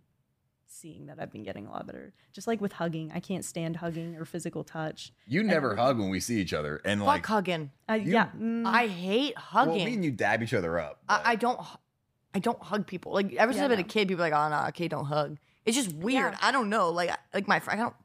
[0.73, 2.13] seeing that I've been getting a lot better.
[2.31, 5.13] Just like with hugging, I can't stand hugging or physical touch.
[5.27, 7.71] You never hug when we see each other, and Fuck like, hugging.
[7.87, 9.85] I, yeah, mm, I hate well, hugging.
[9.85, 10.99] me and you dab each other up.
[11.07, 11.59] I, I don't
[12.33, 13.13] I don't hug people.
[13.13, 15.05] Like ever since Yeah, I've been a kid, people are like, oh no, okay, don't
[15.05, 15.37] hug.
[15.65, 16.33] It's just weird.
[16.33, 16.39] Yeah.
[16.41, 16.89] I don't know.
[16.89, 17.95] Like like my friend, I don't.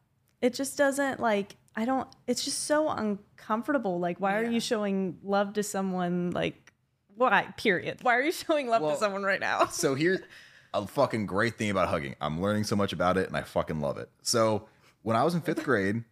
[0.42, 1.56] it just doesn't like.
[1.74, 2.08] I don't.
[2.26, 4.00] It's just so uncomfortable.
[4.00, 6.32] Like, why are you showing love to someone?
[6.32, 6.72] Like,
[7.14, 7.46] why?
[7.56, 7.98] Period.
[8.02, 9.66] Why are you showing love Well, to someone right now?
[9.66, 10.20] so here's
[10.74, 12.14] a fucking great thing about hugging.
[12.20, 14.10] I'm learning so much about it and I fucking love it.
[14.22, 14.68] So
[15.02, 16.04] when I was in fifth grade,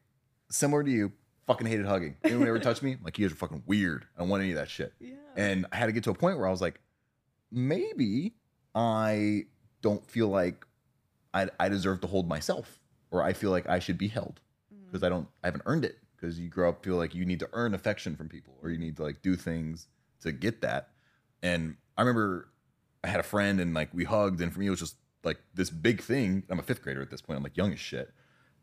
[0.51, 1.13] similar to you,
[1.47, 2.17] fucking hated hugging.
[2.25, 2.93] Anyone ever touched me?
[2.93, 4.07] I'm like, you guys are fucking weird.
[4.17, 4.93] I don't want any of that shit.
[5.01, 5.15] Yeah.
[5.37, 6.81] And I had to get to a point where I was like,
[7.53, 8.35] maybe
[8.75, 9.45] I
[9.83, 10.67] don't feel like
[11.33, 12.81] I, I deserve to hold myself
[13.11, 14.41] or I feel like I should be held
[14.75, 14.87] mm.
[14.87, 17.41] because I don't, I haven't earned it because you grow up feel like you need
[17.41, 19.87] to earn affection from people or you need to like do things
[20.23, 20.91] to get that.
[21.43, 22.49] And I remember
[23.05, 25.39] I had a friend and like we hugged, and for me it was just like
[25.55, 26.45] this big thing.
[26.51, 27.37] I'm a fifth grader at this point.
[27.37, 28.11] I'm like young as shit,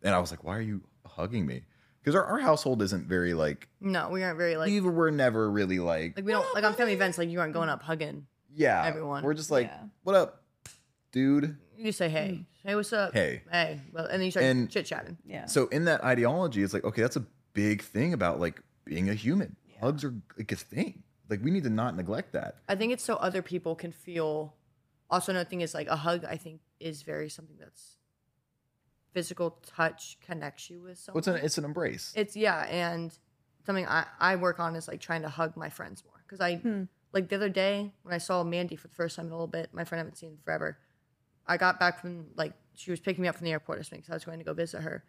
[0.01, 1.63] and I was like, "Why are you hugging me?"
[2.01, 5.49] Because our, our household isn't very like No, we aren't very like we were never
[5.49, 7.17] really like, like we don't like on family events.
[7.17, 8.27] Like you aren't going up hugging.
[8.53, 9.23] yeah everyone.
[9.23, 9.83] We're just like, Yeah.
[10.03, 10.43] "What up,
[11.11, 12.67] dude?" You just say hey, hmm.
[12.67, 13.13] hey, what's up?
[13.13, 13.41] Hey.
[13.51, 13.81] hey.
[13.91, 15.17] Well, and then you start And- chit chatting.
[15.25, 15.45] Yeah.
[15.47, 19.13] So in that ideology, it's like, okay, that's a big thing about like being a
[19.15, 19.55] human.
[19.81, 21.03] Hugs are like a thing.
[21.33, 22.57] Like we need to not neglect that.
[22.69, 24.53] I think it's so other people can feel.
[25.09, 26.23] Also, another thing is like a hug.
[26.25, 27.97] I think is very something that's
[29.13, 31.23] physical touch connects you with someone.
[31.25, 32.13] Well, it's an it's an embrace.
[32.15, 33.11] It's yeah, and
[33.65, 36.57] something I I work on is like trying to hug my friends more because I
[36.57, 36.83] Hmm.
[37.13, 39.47] like the other day when I saw Mandy for the first time in a little
[39.47, 39.73] bit.
[39.73, 40.77] My friend I haven't seen in forever.
[41.47, 44.01] I got back from like she was picking me up from the airport or something
[44.01, 45.03] because I was going to go visit her,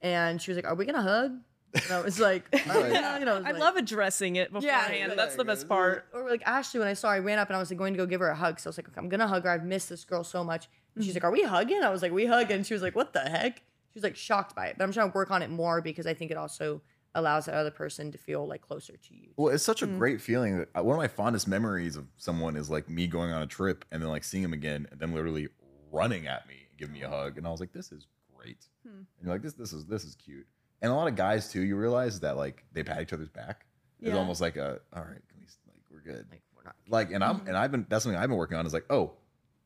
[0.00, 1.32] and she was like, "Are we gonna hug?"
[1.74, 4.36] And I was like, "Are we gonna hug?" And I, was I like- love addressing
[4.36, 5.12] it beforehand.
[5.16, 6.06] That's the best part.
[6.14, 7.92] or like Ashley, when I saw her, I ran up and I was like going
[7.94, 8.58] to go give her a hug.
[8.58, 9.50] So I was like, okay, I'm gonna hug her.
[9.50, 10.68] I've missed this girl so much.
[10.94, 11.82] And she's like, Are we hugging?
[11.82, 12.62] I was like, We hugging.
[12.64, 13.58] She was like, What the heck?
[13.58, 14.76] She was like shocked by it.
[14.78, 16.80] But I'm trying to work on it more because I think it also
[17.14, 19.30] allows that other person to feel like closer to you.
[19.36, 19.98] Well, it's such a Mm.
[19.98, 20.58] great feeling.
[20.58, 23.46] That, uh, one of my fondest memories of someone is like me going on a
[23.46, 25.48] trip and then like seeing him again and then literally
[25.90, 27.38] running at me and giving me a hug.
[27.38, 28.06] And I was like, this is
[28.36, 28.66] great.
[28.86, 28.90] Hmm.
[28.98, 30.46] And you're like, this this is this is cute.
[30.82, 33.66] And a lot of guys too, you realize that like they pat each other's back.
[34.00, 34.16] It's Yeah.
[34.16, 36.26] almost like a all right, can we like we're good.
[36.30, 37.48] Like we're not Like and I'm Mm-hmm.
[37.48, 39.12] and I've been that's something I've been working on is like, oh,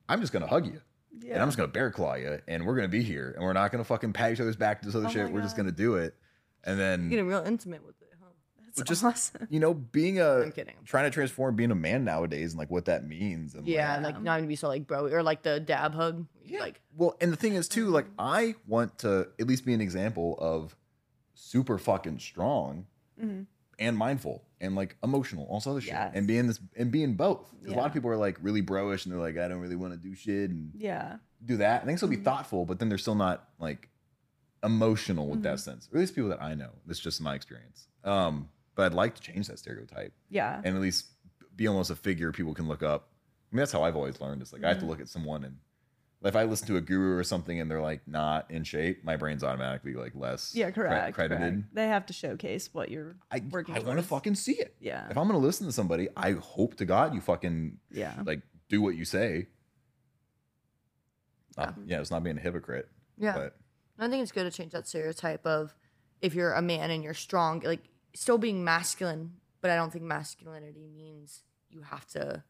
[0.08, 0.80] I'm just gonna hug you.
[1.20, 1.34] Yeah.
[1.34, 3.70] And I'm just gonna bear claw you and we're gonna be here and we're not
[3.70, 5.26] gonna fucking pat each other's back to this other Oh shit.
[5.26, 5.64] my We're just God.
[5.64, 6.14] gonna do it.
[6.64, 8.28] And then getting real intimate with it, huh?
[8.74, 9.46] That's just- awesome.
[9.50, 10.76] you know, being a I'm kidding.
[10.86, 13.54] trying to transform being a man nowadays and like what that means.
[13.54, 16.26] And Yeah, like, like not even be so like bro or like the dab hug.
[16.58, 19.80] Like well, and the thing is too, like I want to at least be an
[19.82, 20.74] example of
[21.52, 22.86] super fucking strong
[23.20, 23.46] Mhm.
[23.78, 26.12] and mindful and like emotional, all this other shit, Yes.
[26.14, 27.50] and being this and being both.
[27.62, 29.76] 'Cause A lot of people are like really bro-ish and they're like, I don't really
[29.76, 31.18] want to do shit and Yeah.
[31.44, 31.82] do that.
[31.82, 32.20] I think still Mm-hmm.
[32.20, 33.90] be thoughtful, but then they're still not like
[34.62, 35.42] emotional with Mm-hmm.
[35.44, 35.88] that sense.
[35.92, 36.70] Or at least people that I know.
[36.86, 37.88] That's just my experience.
[38.04, 40.60] Um, but I'd like to change that stereotype Yeah.
[40.64, 41.08] and at least
[41.56, 43.08] be almost a figure people can look up.
[43.50, 44.40] I mean, that's how I've always learned.
[44.40, 44.86] It's like I have Mm-hmm.
[44.86, 45.58] to look at someone and
[46.24, 49.16] if I listen to a guru or something and they're like not in shape, my
[49.16, 51.14] brain's automatically like less yeah, cre- correct.
[51.14, 51.38] credited.
[51.40, 51.74] correct.
[51.74, 54.74] They have to showcase what you're I, working I want to fucking see it.
[54.80, 55.08] Yeah.
[55.10, 58.14] If I'm gonna listen to somebody, I hope to God you fucking Yeah.
[58.24, 59.48] like do what you say.
[61.56, 62.88] Not- yeah, it's not being a hypocrite.
[63.18, 63.34] yeah.
[63.34, 63.56] But
[63.98, 65.74] I think it's good to change that stereotype of
[66.20, 70.04] if you're a man and you're strong, like still being masculine, but I don't think
[70.04, 72.42] masculinity means you have to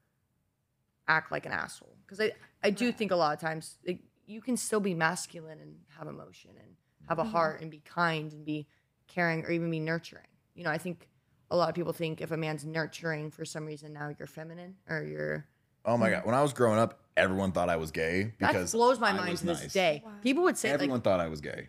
[1.09, 1.97] act like an asshole.
[2.07, 2.33] Because I,
[2.63, 6.07] I do think a lot of times like, you can still be masculine and have
[6.09, 6.69] emotion and
[7.09, 8.67] have a heart and be kind and be
[9.09, 10.27] caring or even be nurturing.
[10.55, 11.09] You know, I think
[11.51, 14.77] a lot of people think if a man's nurturing for some reason now you're feminine
[14.89, 15.47] or you're
[15.85, 18.39] oh my god, when I was growing up, everyone thought I was gay Mm.
[18.39, 19.73] that because blows my I mind was to this nice.
[19.73, 20.05] day.
[20.23, 21.69] People would say that Everyone like thought I was gay.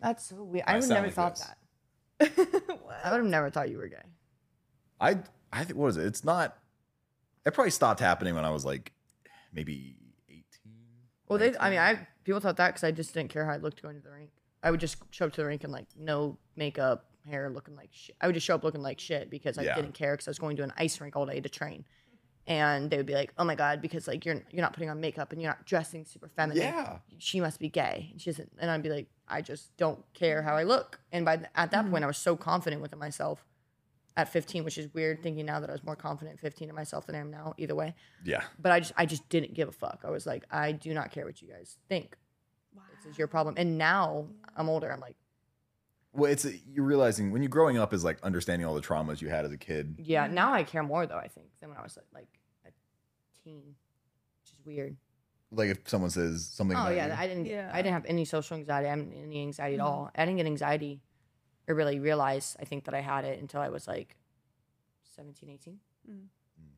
[0.00, 0.64] that's so weird.
[0.68, 2.28] I I would sound never like thought this.
[2.36, 2.82] that.
[3.04, 3.96] I would have never thought you were gay.
[5.00, 5.18] I
[5.52, 6.04] I think what is it?
[6.06, 6.56] It's not.
[7.46, 8.92] It probably stopped happening when I was like
[9.52, 9.96] maybe
[10.28, 10.74] eighteen.
[11.28, 13.56] Well, they, I mean, I people thought that because I just didn't care how I
[13.56, 14.30] looked going to the rink.
[14.62, 17.90] I would just show up to the rink and like no makeup, hair, looking like
[17.92, 18.16] shit.
[18.20, 19.76] I would just show up looking like shit because I Yeah.
[19.76, 21.84] didn't care because I was going to an ice rink all day to train.
[22.46, 25.00] And they would be like, "Oh my god," because like you're you're not putting on
[25.00, 26.62] makeup and you're not dressing super feminine.
[26.62, 26.98] Yeah.
[27.18, 28.08] she must be gay.
[28.12, 28.50] And she isn't.
[28.58, 30.98] And I'd be like, I just don't care how I look.
[31.12, 31.90] And by th- at that hmm.
[31.90, 33.44] point, I was so confident within myself
[34.18, 36.74] at 15, which is weird thinking now that I was more confident at 15 in
[36.74, 37.54] myself than I am now.
[37.56, 37.94] Either way,
[38.24, 38.42] Yeah.
[38.58, 40.00] but I just I just didn't give a fuck.
[40.04, 42.16] I was like, I do not care what you guys think.
[42.96, 43.54] This is your problem.
[43.56, 44.92] And now I'm older.
[44.92, 45.14] I'm like,
[46.12, 49.28] Well, it's you're realizing when you're growing up is like understanding all the traumas you
[49.28, 49.94] had as a kid.
[49.98, 50.26] yeah.
[50.26, 51.16] Now I care more though.
[51.16, 52.26] I think than when I was like
[52.66, 52.70] a
[53.44, 53.76] teen,
[54.42, 54.96] which is weird.
[55.52, 56.76] Like if someone says something.
[56.76, 57.12] Oh about yeah, you.
[57.12, 57.46] I didn't.
[57.46, 57.70] Yeah.
[57.72, 58.88] I didn't have any social anxiety.
[58.88, 59.86] I didn't any anxiety at mm-hmm.
[59.86, 60.10] all.
[60.12, 61.00] I didn't get anxiety,
[61.68, 62.56] or really realize.
[62.60, 64.16] I think that I had it until I was like
[65.16, 65.78] 17, 18.
[66.10, 66.22] Mm.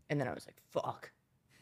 [0.08, 1.10] and then I was like, fuck,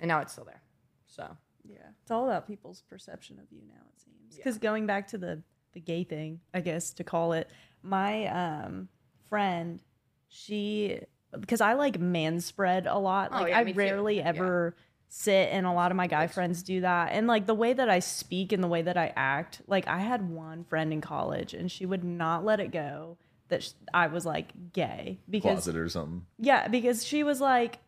[0.01, 0.63] and now it's still there.
[1.07, 3.83] So Yeah, it's all about people's perception of you now.
[3.95, 7.49] It seems because going back to the the gay thing, I guess to call it,
[7.83, 8.89] my um
[9.29, 9.83] friend,
[10.29, 11.01] she
[11.39, 13.31] because I like man spread a lot.
[13.33, 13.79] Oh, Like yeah, I me too.
[13.79, 14.71] rarely Yeah.
[15.09, 17.13] Sit, and a lot of my guy friends do that.
[17.13, 19.99] And like the way that I speak and the way that I act, like I
[19.99, 23.17] had one friend in college, and she would not let it go
[23.49, 26.27] that sh- I was like gay because closet or something.
[26.39, 27.79] yeah, because she was like,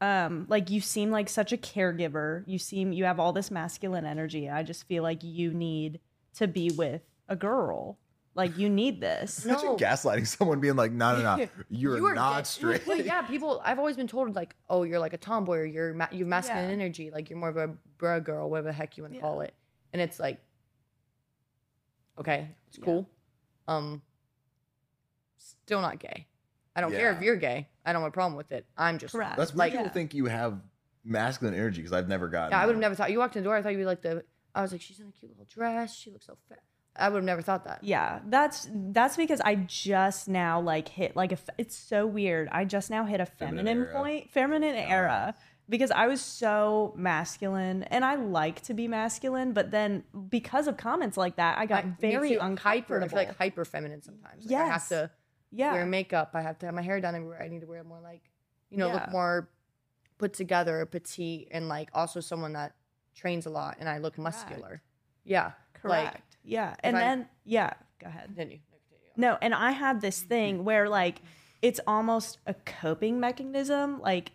[0.00, 2.44] um, like you seem like such a caregiver.
[2.46, 4.48] You seem you have all this masculine energy.
[4.48, 6.00] I just feel like you need
[6.36, 7.98] to be with a girl.
[8.40, 9.44] Like you need this.
[9.44, 9.52] No.
[9.52, 12.44] Imagine gaslighting someone, being like, "No, no, no, you're You are not gay.
[12.44, 13.60] straight." Well, yeah, people.
[13.62, 16.28] I've always been told like, oh, you're like a tomboy, or you're ma- you have
[16.28, 16.72] masculine Yeah.
[16.72, 17.68] energy, like you're more of a
[17.98, 19.22] bra girl, whatever the heck you want to Yeah.
[19.22, 19.52] call it.
[19.92, 20.38] And it's like,
[22.18, 22.84] okay, it's Yeah.
[22.86, 23.06] cool.
[23.68, 24.00] Um,
[25.36, 26.26] still not gay.
[26.74, 27.68] I don't care if you're gay.
[27.84, 28.64] I don't have a problem with it.
[28.76, 29.36] I'm just Correct.
[29.36, 29.58] That's like.
[29.58, 29.92] like people Yeah.
[29.92, 30.60] think you have
[31.04, 32.52] masculine energy because I've never gotten.
[32.52, 33.10] Yeah, I would have never thought.
[33.10, 33.56] You walked in the door.
[33.56, 34.24] I thought you'd be like the.
[34.54, 35.94] I was like, she's in a cute little dress.
[35.94, 36.60] She looks so fat.
[36.96, 37.82] I would have never thought that.
[37.82, 41.36] Yeah, that's that's because I just now like hit like a.
[41.36, 42.48] f- It's so weird.
[42.50, 45.34] I just now hit a Feminine feminine point, feminine era,
[45.68, 50.76] because I was so masculine and I like to be masculine, but then because of
[50.76, 52.38] comments like that, I got I- very too.
[52.40, 52.98] uncomfortable.
[52.98, 53.02] hyper.
[53.04, 54.44] I feel like hyper feminine sometimes.
[54.46, 55.10] Like, I have to
[55.52, 55.72] yeah.
[55.72, 56.30] wear makeup.
[56.34, 57.40] I have to have my hair done everywhere.
[57.40, 58.22] I need to wear more like,
[58.68, 58.94] you know, Yeah.
[58.94, 59.48] look more
[60.18, 62.74] put together, petite, and like also someone that
[63.14, 64.82] trains a lot, and I look muscular.
[65.24, 66.14] Yeah, Correct.
[66.14, 66.74] Like, yeah.
[66.82, 68.26] And I- then yeah, go ahead.
[68.26, 68.58] continue.
[68.58, 69.12] No, continue.
[69.16, 71.22] No, and I had this thing where like
[71.62, 74.32] it's almost a coping mechanism, like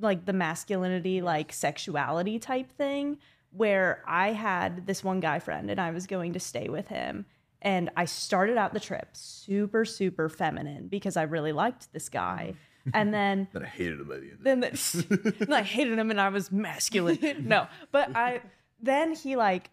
[0.00, 3.18] like the masculinity, like sexuality type thing,
[3.50, 7.26] where I had this one guy friend and I was going to stay with him.
[7.62, 12.54] And I started out the trip super, super feminine because I really liked this guy.
[12.88, 12.90] Mm.
[12.94, 14.38] And then That I hated it by the end.
[14.40, 17.18] then the, and I hated him and I was masculine.
[17.46, 18.40] No, but I
[18.80, 19.68] then he like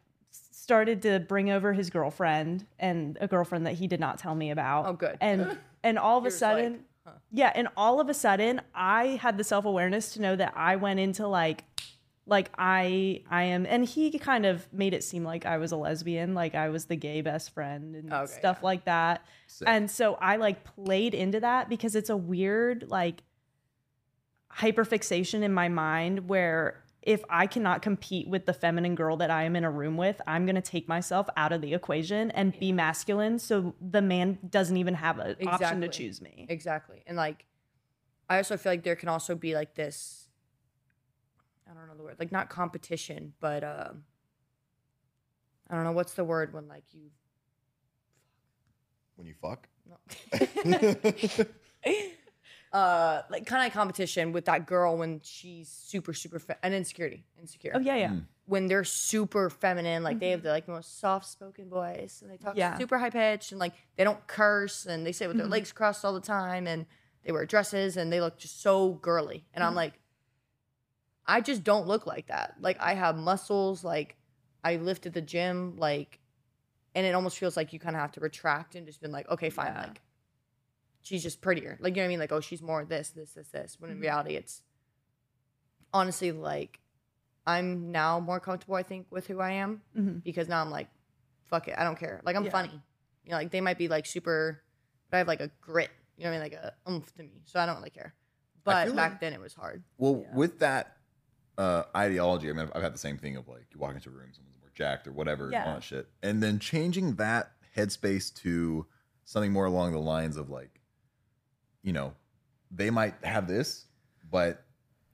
[0.68, 4.52] started to bring over his girlfriend and a girlfriend that he did not tell me
[4.52, 4.86] about.
[4.86, 5.18] Oh, good.
[5.22, 6.80] And and all of a You're like, sudden,
[7.32, 10.76] yeah, and all of a sudden, I had the self awareness to know that I
[10.76, 11.64] went into like
[12.26, 15.78] like I I am and he kind of made it seem like I was a
[15.78, 18.66] lesbian, like I was the gay best friend and Okay, stuff yeah.
[18.66, 19.26] like that.
[19.48, 19.70] Sick.
[19.70, 23.24] And so I like played into that because it's a weird like
[24.54, 29.44] hyperfixation in my mind where if I cannot compete with the feminine girl that I
[29.44, 32.52] am in a room with, I'm going to take myself out of the equation and
[32.60, 36.46] be masculine so the man doesn't even have an option to choose me.
[36.50, 37.04] Exactly.
[37.08, 37.46] And like,
[38.30, 40.28] I also feel like there can also be like this.
[41.66, 44.04] I don't know the word, like not competition, but um,
[45.70, 47.10] I don't know what's the word when like you
[49.16, 49.70] when you fuck.
[49.86, 49.96] no.
[52.74, 57.24] uh like kind of competition with that girl when she's super super fe- and insecurity
[57.40, 58.10] insecure Oh yeah, yeah.
[58.10, 58.26] Mm.
[58.46, 62.36] when they're super feminine like they have the like most soft spoken voice and they
[62.38, 62.78] talk Yeah.
[62.78, 66.04] super high pitched and like they don't curse and they sit with their legs crossed
[66.04, 66.86] all the time and
[67.24, 69.94] they wear dresses and they look just so girly and i'm like
[71.26, 74.18] i just don't look like that like i have muscles like
[74.64, 76.20] i lift at the gym like
[76.96, 79.30] and it almost feels like you kind of have to retract and just been like
[79.30, 79.82] okay fine Yeah.
[79.88, 80.02] like
[81.08, 81.78] she's just prettier.
[81.80, 82.20] Like you know what i mean?
[82.20, 83.78] Like oh she's more this this this this.
[83.80, 84.02] When in Mhm.
[84.02, 84.62] reality it's
[85.94, 86.80] honestly like
[87.46, 90.22] i'm now more comfortable i think with who i am Mhm.
[90.24, 90.90] because now i'm like
[91.46, 92.22] fuck it i don't care.
[92.26, 92.52] Like i'm Yeah.
[92.52, 92.82] funny.
[93.24, 94.62] You know like they might be like super
[95.10, 95.90] but i have like a grit.
[96.18, 96.52] You know what i mean?
[96.52, 97.42] Like a oomph to me.
[97.46, 98.14] So i don't really care.
[98.66, 99.84] But back like- then it was hard.
[99.98, 100.36] Well, Yeah.
[100.36, 100.94] with that
[101.58, 104.10] uh, ideology, I mean, I've, I've had the same thing of like you walk into
[104.10, 105.74] a room, someone's more jacked or whatever, and all Yeah.
[105.74, 108.86] that shit, and then changing that headspace to
[109.26, 110.77] something more along the lines of like,
[111.88, 112.14] you know,
[112.70, 113.86] they might have this,
[114.30, 114.66] but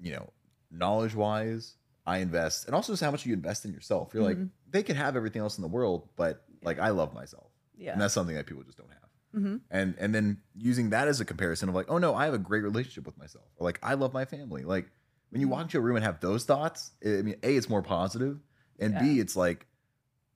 [0.02, 0.28] you know,
[0.72, 1.76] knowledge wise,
[2.08, 4.12] I invest, and also just how much you invest in yourself.
[4.14, 4.50] You're like, Mhm.
[4.72, 7.92] they could have everything else in the world, but like I love myself, Yeah.
[7.94, 9.10] and that's something that people just don't have
[9.40, 9.62] Mhm.
[9.70, 12.38] and and then using that as a comparison of like oh no i have a
[12.40, 14.92] great relationship with myself or like i love my family like
[15.32, 17.82] when you walk into a room and have those thoughts i mean a it's more
[17.82, 18.40] positive
[18.80, 19.66] and b it's like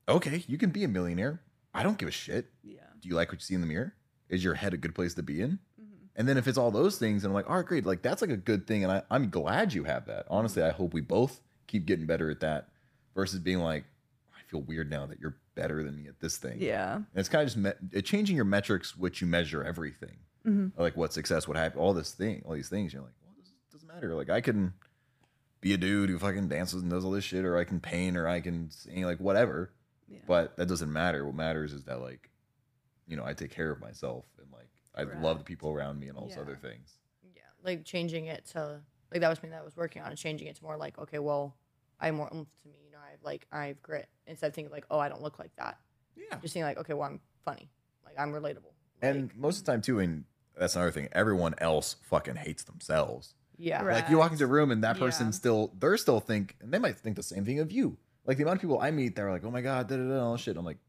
[0.09, 1.41] okay you can be a millionaire
[1.75, 2.81] i don't give a shit Yeah.
[2.99, 3.93] do you like what you see in the mirror
[4.29, 5.59] is your head a good place to be in.
[6.17, 8.21] And then if it's all those things and i'm like all right great like that's
[8.21, 11.01] like a good thing and I, i'm glad you have that honestly i hope we
[11.01, 12.67] both keep getting better at that
[13.15, 13.85] versus being like
[14.35, 16.95] i feel weird now that you're better than me at this thing Yeah.
[16.95, 20.71] and it's kind of just me- changing your metrics, which you measure everything, Mhm.
[20.77, 22.93] like what success, what happened, all this thing, all these things.
[22.93, 24.13] You're like, well, this doesn't matter.
[24.13, 24.73] Like I can
[25.61, 28.15] be a dude who fucking dances and does all this shit, or I can paint,
[28.15, 29.71] or I can sing, like whatever.
[30.07, 30.19] Yeah.
[30.27, 31.25] But that doesn't matter.
[31.25, 32.29] What matters is that like,
[33.07, 34.66] you know, I take care of myself and like
[34.97, 36.41] I love the people around me and all those Yeah.
[36.43, 36.93] other things.
[37.35, 38.81] yeah like changing it to
[39.11, 40.97] like that was something that i was working on and changing it to more like
[40.97, 41.55] okay well
[41.99, 44.47] i have more oomph to me you know i have like i have grit instead
[44.47, 45.77] of thinking like oh i don't look like that
[46.15, 46.37] Yeah.
[46.41, 47.69] just thinking like okay well i'm funny
[48.05, 50.23] like i'm relatable And Like, most of the time too, and
[50.59, 51.07] that's another thing.
[51.11, 53.35] Everyone else fucking hates themselves.
[53.57, 53.95] yeah Right.
[53.97, 55.05] Like you walk into a room and that Yeah.
[55.05, 57.97] person still they're still think and they might think the same thing of you.
[58.25, 60.23] Like the amount of people I meet, they're like, "Oh my god, da da da,"
[60.25, 60.57] all this shit.
[60.57, 60.79] I'm like,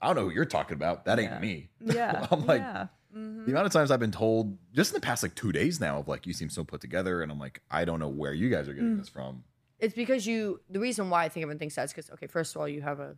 [0.00, 1.04] I don't know who you're talking about.
[1.06, 1.38] That ain't Yeah.
[1.38, 1.70] me.
[1.80, 2.26] Yeah.
[2.30, 2.86] I'm like, yeah.
[3.14, 3.46] Mhm.
[3.46, 5.98] the amount of times I've been told just in the past like two days now
[5.98, 8.50] of like, you seem so put together, and I'm like, I don't know where you
[8.50, 8.98] guys are getting Mm.
[8.98, 9.44] this from.
[9.78, 12.54] it's because you the reason why i think everyone thinks that is because okay first
[12.54, 13.14] of all you have a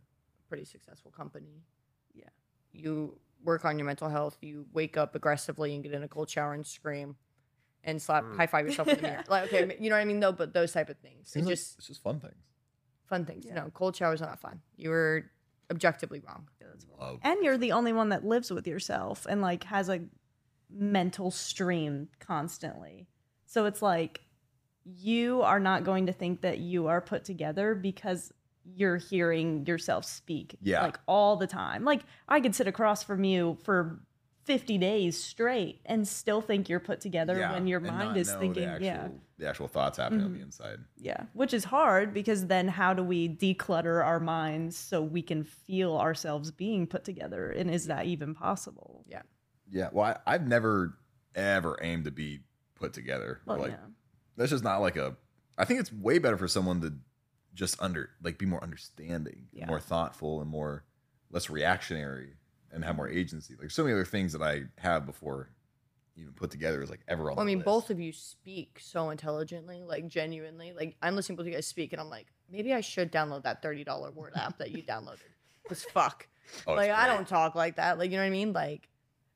[0.49, 1.63] pretty successful company
[2.13, 2.25] Yeah.
[2.73, 6.29] you work on your mental health you wake up aggressively and get in a cold
[6.29, 7.15] shower and scream
[7.85, 8.35] and slap Mm.
[8.35, 10.53] high five yourself in the mirror like okay you know what i mean though but
[10.53, 12.35] those type of things it's Seems like just it's just fun things.
[13.05, 13.53] fun things Yeah.
[13.55, 15.31] no cold showers are not fun you were
[15.71, 16.47] objectively wrong
[16.99, 17.19] Love.
[17.23, 20.01] And you're the only one that lives with yourself and like has a
[20.69, 23.07] mental stream constantly.
[23.45, 24.21] So it's like
[24.83, 28.31] you are not going to think that you are put together because
[28.75, 30.83] you're hearing yourself speak Yeah.
[30.83, 31.83] like all the time.
[31.85, 33.99] Like I could sit across from you for
[34.45, 38.69] 50 days straight and still think you're put together when your mind is thinking, the
[38.69, 39.07] actual, yeah.
[39.37, 40.45] the actual thoughts happening on the mm-hmm.
[40.45, 40.79] inside.
[40.97, 45.43] Yeah, which is hard because then how do we declutter our minds so we can
[45.43, 47.51] feel ourselves being put together?
[47.51, 49.05] And is that even possible?
[49.07, 49.21] Yeah.
[49.69, 49.89] Yeah.
[49.91, 50.97] Well, I, I've never
[51.35, 52.39] ever aimed to be
[52.75, 53.41] put together.
[53.45, 53.77] Well, like yeah.
[54.35, 55.15] that's just not like a.
[55.57, 56.93] I think it's way better for someone to
[57.53, 59.67] just under like be more understanding, Yeah.
[59.67, 60.85] more thoughtful, and more
[61.29, 62.35] less reactionary,
[62.71, 63.55] and have more agency.
[63.59, 65.49] Like so many other things that I have before
[66.15, 67.37] even put together is like ever on.
[67.37, 67.65] Well, I mean, list.
[67.65, 70.73] both of you speak so intelligently, like genuinely.
[70.73, 73.11] Like I'm listening to both of you guys speak, and I'm like, maybe I should
[73.11, 75.19] download that thirty dollar word app that you downloaded.
[75.67, 76.27] Cause fuck,
[76.67, 77.97] Oh, like I don't talk like that.
[77.97, 78.53] Like you know what I mean?
[78.53, 78.89] Like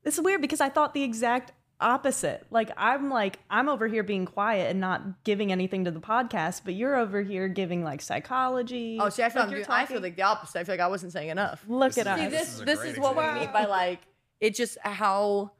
[0.04, 2.46] It's weird because I thought the exact opposite.
[2.50, 6.62] Like I'm like I'm over here being quiet and not giving anything to the podcast,
[6.64, 8.98] but you're over here giving like psychology.
[9.00, 10.58] oh, see, I feel Like, I'm you're I feel talking- like the opposite.
[10.60, 11.64] I feel like I wasn't saying enough.
[11.68, 12.30] Look This at is- us.
[12.30, 13.44] See, This this is this is what we example.
[13.44, 14.00] mean by like
[14.40, 15.50] it just how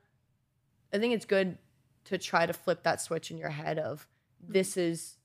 [0.93, 1.59] I think it's good
[2.05, 4.07] to try to flip that switch in your head of
[4.47, 4.81] this mm-hmm.
[4.93, 5.17] is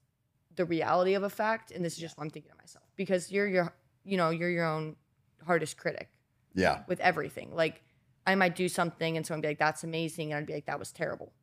[0.56, 3.32] the reality of a fact and this is just what I'm thinking to myself because
[3.32, 3.74] you're your
[4.04, 4.96] you know you're your own
[5.46, 6.10] hardest critic
[6.54, 6.84] Yeah.
[6.88, 7.82] with everything like
[8.30, 10.80] I might do something and someone be like that's amazing and I'd be like that
[10.80, 11.34] was terrible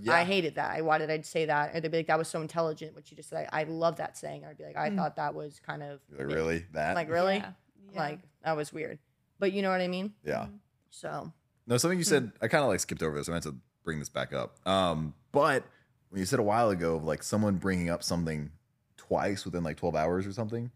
[0.00, 0.14] Yeah.
[0.14, 2.28] I hated that I why did I say that or they'd be like that was
[2.28, 4.90] so intelligent what you just said I, I love that saying I'd be like I
[4.90, 4.96] Mm.
[4.96, 6.94] thought that was kind of like, really that.
[6.94, 7.52] like really Yeah.
[7.92, 7.98] Yeah.
[8.00, 8.98] like that was weird
[9.38, 10.46] but you know what I mean yeah.
[10.90, 11.32] so
[11.66, 13.28] No, something you said, I kind of like skipped over this.
[13.28, 14.56] I meant to bring this back up.
[14.66, 15.62] Um, but
[16.10, 18.50] when you said a while ago of like someone bringing up something
[18.96, 20.70] twice within like 12 hours or something,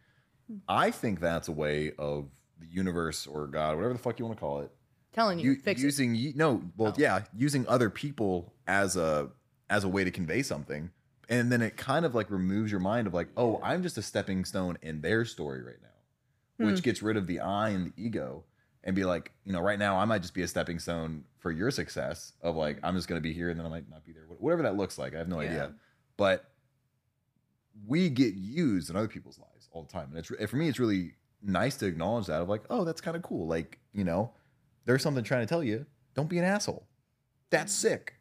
[0.69, 2.29] I think that's a way of
[2.61, 4.71] the universe or God, whatever the fuck you want to call it,
[5.13, 5.85] telling you, you, fix it.
[5.85, 6.95] using you no, well, Oh.
[6.99, 9.31] yeah, using other people as a
[9.69, 10.91] as a way to convey something,
[11.29, 14.03] and then it kind of like removes your mind of like, oh, I'm just a
[14.03, 16.71] stepping stone in their story right now, hmm.
[16.71, 18.45] which gets rid of the I and the ego,
[18.85, 21.51] and be like, you know, right now I might just be a stepping stone for
[21.51, 24.13] your success of like I'm just gonna be here and then I might not be
[24.13, 25.15] there, whatever that looks like.
[25.15, 25.49] I have no Yeah.
[25.49, 25.75] idea,
[26.17, 26.51] but
[27.87, 30.79] we get used in other people's lives all the time, and it's for me, it's
[30.79, 34.33] really nice to acknowledge that of like, oh, that's kind of cool, like you know
[34.85, 35.85] there's something trying to tell you.
[36.15, 36.87] Don't be an asshole.
[37.51, 37.89] That's mm-hmm.
[37.89, 38.15] sick.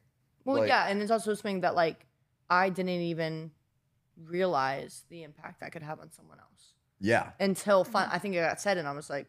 [0.44, 2.06] well, like- yeah, and it's also something that like
[2.50, 3.52] I didn't even
[4.24, 7.32] realize the impact that could have on someone else Yeah.
[7.40, 7.92] until mm-hmm.
[7.92, 9.28] fun, I think it got said, and I was like,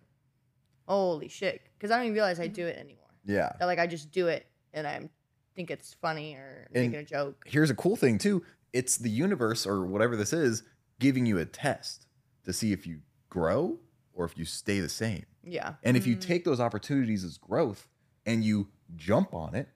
[0.87, 2.71] holy shit, because I don't even realize I do mm-hmm.
[2.71, 3.05] it anymore.
[3.25, 3.53] Yeah.
[3.59, 5.09] That like I just do it and I
[5.55, 7.45] think it's funny or And- making a joke.
[7.47, 8.45] Here's a cool thing too.
[8.73, 10.63] It's the universe or whatever this is
[11.01, 12.07] giving you a test
[12.45, 13.79] to see if you grow
[14.15, 15.27] or if you stay the same.
[15.45, 16.21] Yeah, And if you mm.
[16.21, 17.89] take those opportunities as growth
[18.25, 19.69] and you jump on it,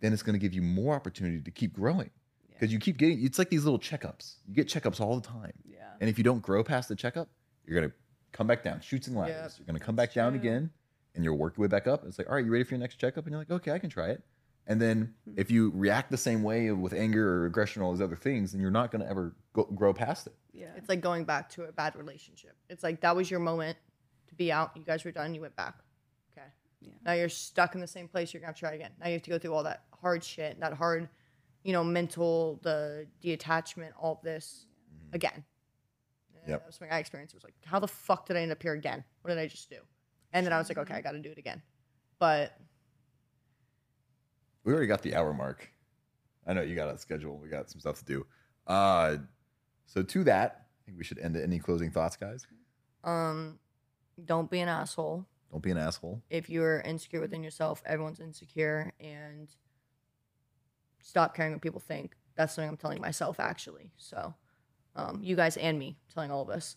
[0.00, 2.10] then it's going to give you more opportunity to keep growing.
[2.48, 4.36] Because you keep getting, it's like these little checkups.
[4.46, 5.52] You get checkups all the time.
[5.64, 5.78] Yeah.
[6.00, 7.28] And if you don't grow past the checkup,
[7.66, 7.96] you're going to
[8.32, 9.34] come back down, Chutes and Ladders.
[9.34, 10.40] Yep, you're going to come back down true.
[10.40, 10.70] again
[11.14, 12.04] and you'll work your way back up.
[12.06, 13.24] It's like, all right, you ready for your next checkup?
[13.24, 14.22] And you're like, okay, I can try it.
[14.66, 18.16] And then if you react the same way with anger or aggression, all these other
[18.16, 20.34] things, then you're not going to ever go, grow past it.
[20.52, 20.68] Yeah.
[20.76, 22.56] it's like going back to a bad relationship.
[22.68, 23.76] It's like that was your moment
[24.28, 24.72] to be out.
[24.74, 25.34] You guys were done.
[25.34, 25.74] You went back.
[26.32, 26.46] Okay.
[26.80, 26.92] Yeah.
[27.04, 28.32] Now you're stuck in the same place.
[28.32, 28.90] You're gonna try again.
[28.98, 31.08] Now you have to go through all that hard shit, that hard,
[31.62, 34.66] you know, mental, the detachment, all of this
[35.12, 35.32] again.
[35.34, 35.44] And
[36.46, 36.50] Mm-hmm.
[36.50, 36.60] Yep.
[36.60, 37.34] That was something I experienced.
[37.34, 39.04] It was like, how the fuck did I end up here again?
[39.22, 39.78] What did I just do?
[40.32, 41.62] And then I was like, okay, I got to do it again.
[42.18, 42.52] But
[44.66, 45.70] We already got the hour mark.
[46.44, 47.38] I know you got a schedule.
[47.38, 48.26] We got some stuff to do.
[48.66, 49.18] Uh,
[49.86, 51.44] so to that, I think we should end it.
[51.44, 52.46] Any closing thoughts, guys?
[53.04, 53.60] um,
[54.24, 55.24] don't be an asshole.
[55.52, 56.20] Don't be an asshole.
[56.30, 59.48] if you're insecure within yourself, everyone's insecure, and
[61.00, 62.16] stop caring what people think.
[62.34, 63.92] That's something I'm telling myself actually.
[63.96, 64.34] So,
[64.96, 66.76] um, you guys and me, telling all of us.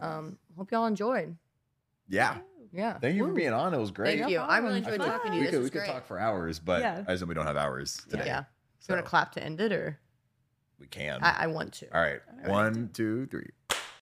[0.00, 1.36] Um, hope y'all enjoyed.
[2.08, 2.38] Yeah.
[2.74, 2.98] Yeah.
[2.98, 3.36] Thank you for Woo.
[3.36, 3.72] being on.
[3.72, 4.18] It was great.
[4.18, 4.38] Thank you.
[4.38, 4.94] I really problem.
[4.94, 5.42] enjoyed I feel talking to we you.
[5.44, 5.90] This could, was we could great.
[5.92, 7.04] talk for hours, but Yeah.
[7.06, 8.24] I just know we don't have hours today.
[8.26, 8.44] Yeah.
[8.80, 9.98] So You want to clap to end it, or
[10.80, 11.22] we can.
[11.22, 11.94] I, I want to.
[11.94, 12.20] All right.
[12.28, 12.48] All right.
[12.50, 13.50] One, two, three.